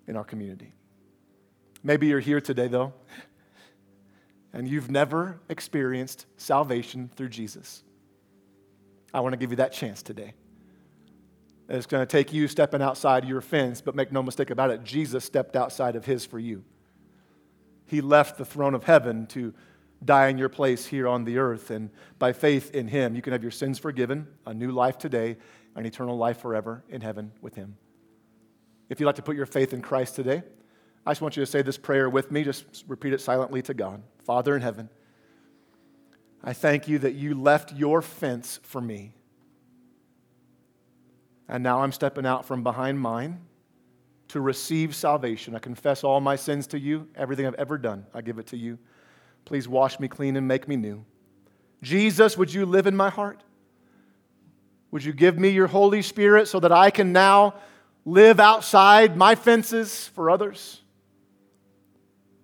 in 0.07 0.15
our 0.15 0.23
community. 0.23 0.73
Maybe 1.83 2.07
you're 2.07 2.19
here 2.21 2.41
today, 2.41 2.67
though, 2.69 2.93
and 4.53 4.67
you've 4.67 4.89
never 4.89 5.39
experienced 5.49 6.25
salvation 6.37 7.09
through 7.15 7.29
Jesus. 7.29 7.83
I 9.13 9.19
want 9.19 9.33
to 9.33 9.37
give 9.37 9.51
you 9.51 9.57
that 9.57 9.73
chance 9.73 10.01
today. 10.01 10.33
It's 11.69 11.85
going 11.85 12.01
to 12.01 12.11
take 12.11 12.33
you 12.33 12.47
stepping 12.47 12.81
outside 12.81 13.25
your 13.25 13.41
fence, 13.41 13.81
but 13.81 13.95
make 13.95 14.11
no 14.11 14.21
mistake 14.21 14.49
about 14.49 14.69
it, 14.69 14.83
Jesus 14.83 15.23
stepped 15.23 15.55
outside 15.55 15.95
of 15.95 16.05
his 16.05 16.25
for 16.25 16.39
you. 16.39 16.63
He 17.85 18.01
left 18.01 18.37
the 18.37 18.45
throne 18.45 18.73
of 18.73 18.83
heaven 18.83 19.27
to 19.27 19.53
die 20.03 20.27
in 20.27 20.37
your 20.37 20.49
place 20.49 20.85
here 20.85 21.07
on 21.07 21.23
the 21.23 21.37
earth. 21.37 21.71
And 21.71 21.89
by 22.19 22.33
faith 22.33 22.71
in 22.71 22.87
him, 22.87 23.15
you 23.15 23.21
can 23.21 23.33
have 23.33 23.41
your 23.41 23.51
sins 23.51 23.79
forgiven, 23.79 24.27
a 24.45 24.53
new 24.53 24.71
life 24.71 24.97
today, 24.97 25.37
an 25.75 25.85
eternal 25.85 26.17
life 26.17 26.39
forever 26.39 26.83
in 26.89 27.01
heaven 27.01 27.31
with 27.41 27.55
him. 27.55 27.77
If 28.89 28.99
you'd 28.99 29.05
like 29.05 29.15
to 29.15 29.21
put 29.21 29.35
your 29.35 29.45
faith 29.45 29.73
in 29.73 29.81
Christ 29.81 30.15
today, 30.15 30.43
I 31.05 31.11
just 31.11 31.21
want 31.21 31.37
you 31.37 31.43
to 31.43 31.49
say 31.49 31.61
this 31.61 31.77
prayer 31.77 32.09
with 32.09 32.31
me. 32.31 32.43
Just 32.43 32.83
repeat 32.87 33.13
it 33.13 33.21
silently 33.21 33.61
to 33.63 33.73
God. 33.73 34.03
Father 34.19 34.55
in 34.55 34.61
heaven, 34.61 34.89
I 36.43 36.53
thank 36.53 36.87
you 36.87 36.99
that 36.99 37.13
you 37.13 37.35
left 37.35 37.73
your 37.73 38.01
fence 38.01 38.59
for 38.63 38.81
me 38.81 39.13
and 41.47 41.63
now 41.63 41.81
I'm 41.81 41.91
stepping 41.91 42.25
out 42.25 42.45
from 42.45 42.63
behind 42.63 42.99
mine 42.99 43.41
to 44.29 44.41
receive 44.41 44.95
salvation. 44.95 45.55
I 45.55 45.59
confess 45.59 46.03
all 46.03 46.19
my 46.19 46.35
sins 46.35 46.67
to 46.67 46.79
you, 46.79 47.07
everything 47.15 47.45
I've 47.45 47.53
ever 47.55 47.77
done, 47.77 48.05
I 48.13 48.21
give 48.21 48.39
it 48.39 48.47
to 48.47 48.57
you. 48.57 48.79
Please 49.45 49.67
wash 49.67 49.99
me 49.99 50.07
clean 50.07 50.37
and 50.37 50.47
make 50.47 50.67
me 50.67 50.75
new. 50.75 51.05
Jesus, 51.81 52.37
would 52.37 52.53
you 52.53 52.65
live 52.65 52.87
in 52.87 52.95
my 52.95 53.09
heart? 53.09 53.43
Would 54.91 55.03
you 55.03 55.11
give 55.11 55.37
me 55.37 55.49
your 55.49 55.67
Holy 55.67 56.01
Spirit 56.01 56.47
so 56.47 56.59
that 56.61 56.71
I 56.71 56.91
can 56.91 57.11
now 57.11 57.55
live 58.05 58.39
outside 58.39 59.17
my 59.17 59.35
fences 59.35 60.07
for 60.07 60.29
others? 60.29 60.81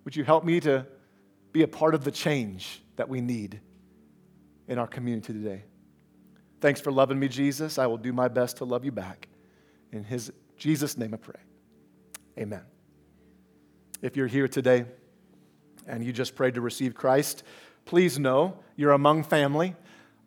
Would 0.04 0.16
you 0.16 0.24
help 0.24 0.44
me 0.44 0.60
to 0.60 0.86
be 1.52 1.62
a 1.62 1.68
part 1.68 1.94
of 1.94 2.04
the 2.04 2.10
change 2.10 2.82
that 2.96 3.08
we 3.08 3.20
need 3.20 3.60
in 4.68 4.78
our 4.78 4.86
community 4.86 5.32
today? 5.32 5.64
Thanks 6.60 6.80
for 6.80 6.92
loving 6.92 7.18
me, 7.18 7.28
Jesus. 7.28 7.78
I 7.78 7.86
will 7.86 7.96
do 7.96 8.12
my 8.12 8.28
best 8.28 8.58
to 8.58 8.64
love 8.64 8.84
you 8.84 8.92
back. 8.92 9.28
In 9.92 10.04
his 10.04 10.30
Jesus' 10.56 10.96
name 10.96 11.14
I 11.14 11.16
pray. 11.16 11.40
Amen. 12.38 12.62
If 14.02 14.16
you're 14.16 14.26
here 14.26 14.46
today 14.46 14.84
and 15.86 16.04
you 16.04 16.12
just 16.12 16.36
prayed 16.36 16.54
to 16.54 16.60
receive 16.60 16.94
Christ, 16.94 17.42
please 17.86 18.18
know 18.18 18.58
you're 18.76 18.92
among 18.92 19.24
family. 19.24 19.74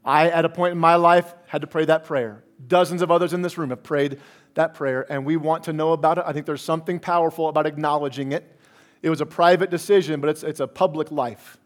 I, 0.03 0.29
at 0.29 0.43
a 0.43 0.49
point 0.49 0.73
in 0.73 0.79
my 0.79 0.95
life, 0.95 1.33
had 1.47 1.61
to 1.61 1.67
pray 1.67 1.85
that 1.85 2.05
prayer. 2.05 2.43
Dozens 2.67 3.01
of 3.01 3.11
others 3.11 3.33
in 3.33 3.41
this 3.41 3.57
room 3.57 3.69
have 3.69 3.83
prayed 3.83 4.19
that 4.55 4.73
prayer, 4.73 5.05
and 5.11 5.25
we 5.25 5.37
want 5.37 5.63
to 5.65 5.73
know 5.73 5.93
about 5.93 6.17
it. 6.17 6.23
I 6.27 6.33
think 6.33 6.45
there's 6.45 6.61
something 6.61 6.99
powerful 6.99 7.47
about 7.47 7.65
acknowledging 7.65 8.31
it. 8.31 8.59
It 9.01 9.09
was 9.09 9.21
a 9.21 9.25
private 9.25 9.69
decision, 9.69 10.19
but 10.19 10.29
it's, 10.29 10.43
it's 10.43 10.59
a 10.59 10.67
public 10.67 11.11
life. 11.11 11.57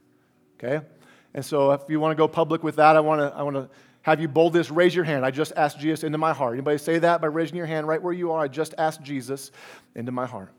Okay? 0.55 0.85
And 1.33 1.45
so 1.45 1.71
if 1.71 1.81
you 1.87 1.99
want 1.99 2.11
to 2.11 2.15
go 2.15 2.27
public 2.27 2.63
with 2.63 2.77
that, 2.77 2.95
I 2.95 2.99
want 2.99 3.21
to, 3.21 3.37
I 3.37 3.43
want 3.43 3.55
to 3.55 3.69
have 4.07 4.21
you 4.21 4.29
bold 4.29 4.53
this? 4.53 4.71
Raise 4.71 4.95
your 4.95 5.03
hand. 5.03 5.25
I 5.25 5.31
just 5.31 5.51
asked 5.57 5.79
Jesus 5.79 6.05
into 6.05 6.17
my 6.17 6.31
heart. 6.31 6.53
Anybody 6.53 6.77
say 6.77 6.97
that 6.99 7.19
by 7.19 7.27
raising 7.27 7.57
your 7.57 7.65
hand 7.65 7.89
right 7.89 8.01
where 8.01 8.13
you 8.13 8.31
are? 8.31 8.39
I 8.39 8.47
just 8.47 8.73
asked 8.77 9.03
Jesus 9.03 9.51
into 9.95 10.13
my 10.13 10.25
heart. 10.25 10.49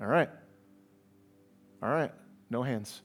All 0.00 0.06
right. 0.06 0.30
All 1.82 1.90
right. 1.90 2.10
No 2.48 2.62
hands. 2.62 3.02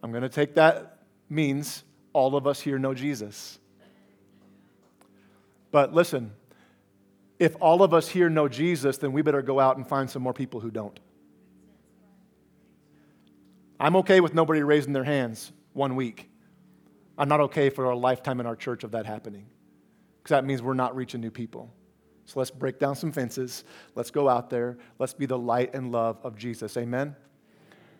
I'm 0.00 0.12
going 0.12 0.22
to 0.22 0.28
take 0.28 0.54
that 0.54 0.98
means 1.28 1.82
all 2.12 2.36
of 2.36 2.46
us 2.46 2.60
here 2.60 2.78
know 2.78 2.94
Jesus. 2.94 3.58
But 5.72 5.92
listen, 5.92 6.30
if 7.40 7.56
all 7.60 7.82
of 7.82 7.92
us 7.92 8.08
here 8.08 8.30
know 8.30 8.46
Jesus, 8.46 8.98
then 8.98 9.10
we 9.10 9.22
better 9.22 9.42
go 9.42 9.58
out 9.58 9.76
and 9.76 9.84
find 9.84 10.08
some 10.08 10.22
more 10.22 10.34
people 10.34 10.60
who 10.60 10.70
don't. 10.70 11.00
I'm 13.80 13.96
okay 13.96 14.20
with 14.20 14.34
nobody 14.34 14.62
raising 14.62 14.92
their 14.92 15.02
hands 15.02 15.50
one 15.72 15.96
week. 15.96 16.29
I'm 17.20 17.28
not 17.28 17.40
okay 17.40 17.68
for 17.68 17.84
a 17.84 17.96
lifetime 17.96 18.40
in 18.40 18.46
our 18.46 18.56
church 18.56 18.82
of 18.82 18.92
that 18.92 19.04
happening 19.04 19.44
because 20.22 20.30
that 20.30 20.46
means 20.46 20.62
we're 20.62 20.72
not 20.72 20.96
reaching 20.96 21.20
new 21.20 21.30
people. 21.30 21.70
So 22.24 22.38
let's 22.38 22.50
break 22.50 22.78
down 22.78 22.96
some 22.96 23.12
fences. 23.12 23.64
Let's 23.94 24.10
go 24.10 24.26
out 24.26 24.48
there. 24.48 24.78
Let's 24.98 25.12
be 25.12 25.26
the 25.26 25.36
light 25.36 25.74
and 25.74 25.92
love 25.92 26.18
of 26.24 26.34
Jesus. 26.34 26.78
Amen. 26.78 27.14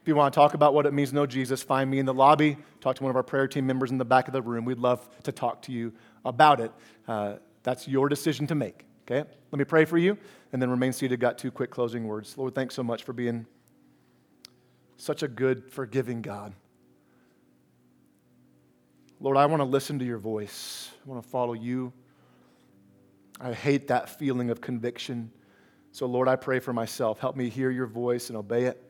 If 0.01 0.09
you 0.09 0.17
want 0.17 0.33
to 0.33 0.41
talk 0.41 0.55
about 0.55 0.73
what 0.73 0.87
it 0.87 0.95
means 0.95 1.11
to 1.11 1.17
know 1.17 1.27
Jesus, 1.27 1.63
find 1.63 1.91
me 1.91 1.99
in 1.99 2.07
the 2.07 2.15
lobby. 2.15 2.57
Talk 2.81 2.97
to 2.97 3.03
one 3.03 3.11
of 3.11 3.17
our 3.17 3.23
prayer 3.23 3.47
team 3.47 3.67
members 3.67 3.91
in 3.91 3.99
the 3.99 4.07
back 4.07 4.27
of 4.27 4.33
the 4.33 4.41
room. 4.41 4.65
We'd 4.65 4.79
love 4.79 5.07
to 5.25 5.33
talk 5.33 5.61
to 5.63 5.73
you 5.73 5.93
about 6.25 6.59
it. 6.61 6.73
Uh, 7.07 7.35
that's 7.63 7.87
your 7.87 8.09
decision 8.09 8.47
to 8.47 8.55
make. 8.55 8.87
Okay? 9.07 9.29
Let 9.51 9.59
me 9.59 9.65
pray 9.65 9.85
for 9.85 9.99
you 9.99 10.17
and 10.55 10.63
then 10.63 10.71
remain 10.71 10.95
seated. 10.95 11.21
Got 11.21 11.37
two 11.37 11.51
quick 11.51 11.71
closing 11.71 12.07
words. 12.07 12.39
Lord, 12.39 12.55
thanks 12.55 12.75
so 12.75 12.83
much 12.83 13.03
for 13.03 13.13
being 13.13 13.45
such 14.97 15.23
a 15.23 15.29
good, 15.29 15.71
forgiving 15.71 16.23
God. 16.23 16.55
Lord, 19.23 19.37
I 19.37 19.45
want 19.47 19.61
to 19.61 19.65
listen 19.65 19.99
to 19.99 20.05
your 20.05 20.19
voice. 20.19 20.91
I 21.05 21.09
want 21.09 21.23
to 21.23 21.29
follow 21.29 21.53
you. 21.53 21.93
I 23.39 23.53
hate 23.53 23.89
that 23.89 24.09
feeling 24.09 24.49
of 24.49 24.63
conviction. 24.63 25.31
So, 25.93 26.07
Lord, 26.07 26.27
I 26.27 26.37
pray 26.37 26.59
for 26.59 26.73
myself. 26.73 27.21
Help 27.21 27.37
me 27.37 27.51
hear 27.51 27.71
your 27.71 27.87
voice 27.87 28.31
and 28.31 28.39
obey 28.39 28.65
it. 28.65 28.83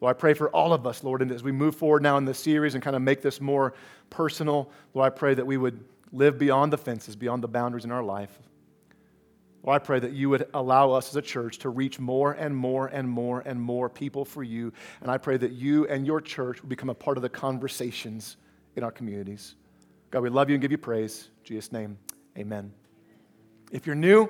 Lord, 0.00 0.16
I 0.16 0.18
pray 0.18 0.32
for 0.32 0.48
all 0.50 0.72
of 0.72 0.86
us, 0.86 1.04
Lord, 1.04 1.20
and 1.20 1.30
as 1.30 1.42
we 1.42 1.52
move 1.52 1.76
forward 1.76 2.02
now 2.02 2.16
in 2.16 2.24
this 2.24 2.38
series 2.38 2.74
and 2.74 2.82
kind 2.82 2.96
of 2.96 3.02
make 3.02 3.20
this 3.20 3.40
more 3.40 3.74
personal, 4.08 4.70
Lord, 4.94 5.12
I 5.12 5.14
pray 5.14 5.34
that 5.34 5.46
we 5.46 5.56
would 5.58 5.84
live 6.12 6.38
beyond 6.38 6.72
the 6.72 6.78
fences, 6.78 7.16
beyond 7.16 7.42
the 7.42 7.48
boundaries 7.48 7.84
in 7.84 7.90
our 7.90 8.02
life. 8.02 8.38
Lord, 9.62 9.82
I 9.82 9.84
pray 9.84 9.98
that 9.98 10.12
you 10.12 10.30
would 10.30 10.48
allow 10.54 10.92
us 10.92 11.08
as 11.10 11.16
a 11.16 11.22
church 11.22 11.58
to 11.58 11.70
reach 11.70 11.98
more 11.98 12.32
and 12.32 12.56
more 12.56 12.86
and 12.86 13.08
more 13.08 13.42
and 13.44 13.60
more 13.60 13.90
people 13.90 14.24
for 14.24 14.42
you. 14.42 14.72
And 15.02 15.10
I 15.10 15.18
pray 15.18 15.36
that 15.36 15.52
you 15.52 15.86
and 15.88 16.06
your 16.06 16.20
church 16.20 16.62
will 16.62 16.68
become 16.68 16.90
a 16.90 16.94
part 16.94 17.18
of 17.18 17.22
the 17.22 17.28
conversations 17.28 18.36
in 18.76 18.84
our 18.84 18.92
communities. 18.92 19.56
God, 20.10 20.22
we 20.22 20.30
love 20.30 20.48
you 20.48 20.54
and 20.54 20.62
give 20.62 20.70
you 20.70 20.78
praise. 20.78 21.28
In 21.38 21.44
Jesus' 21.44 21.72
name, 21.72 21.98
amen. 22.38 22.72
If 23.72 23.86
you're 23.86 23.96
new, 23.96 24.28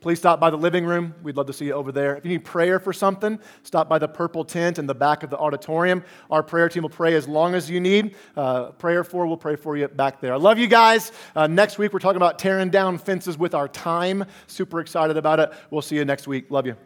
please 0.00 0.18
stop 0.18 0.40
by 0.40 0.50
the 0.50 0.56
living 0.56 0.84
room. 0.84 1.14
We'd 1.22 1.36
love 1.36 1.46
to 1.46 1.52
see 1.52 1.66
you 1.66 1.74
over 1.74 1.92
there. 1.92 2.16
If 2.16 2.24
you 2.24 2.30
need 2.30 2.44
prayer 2.44 2.80
for 2.80 2.92
something, 2.92 3.38
stop 3.62 3.88
by 3.88 3.98
the 3.98 4.08
purple 4.08 4.44
tent 4.44 4.78
in 4.78 4.86
the 4.86 4.94
back 4.94 5.22
of 5.22 5.30
the 5.30 5.38
auditorium. 5.38 6.02
Our 6.30 6.42
prayer 6.42 6.68
team 6.68 6.82
will 6.82 6.90
pray 6.90 7.14
as 7.14 7.28
long 7.28 7.54
as 7.54 7.70
you 7.70 7.80
need. 7.80 8.16
Uh, 8.36 8.70
prayer 8.72 9.04
for, 9.04 9.26
we'll 9.26 9.36
pray 9.36 9.56
for 9.56 9.76
you 9.76 9.88
back 9.88 10.20
there. 10.20 10.34
I 10.34 10.38
love 10.38 10.58
you 10.58 10.66
guys. 10.66 11.12
Uh, 11.36 11.46
next 11.46 11.78
week, 11.78 11.92
we're 11.92 12.00
talking 12.00 12.16
about 12.16 12.38
tearing 12.38 12.70
down 12.70 12.98
fences 12.98 13.38
with 13.38 13.54
our 13.54 13.68
time. 13.68 14.24
Super 14.46 14.80
excited 14.80 15.16
about 15.16 15.38
it. 15.40 15.52
We'll 15.70 15.82
see 15.82 15.96
you 15.96 16.04
next 16.04 16.26
week. 16.26 16.50
Love 16.50 16.66
you. 16.66 16.76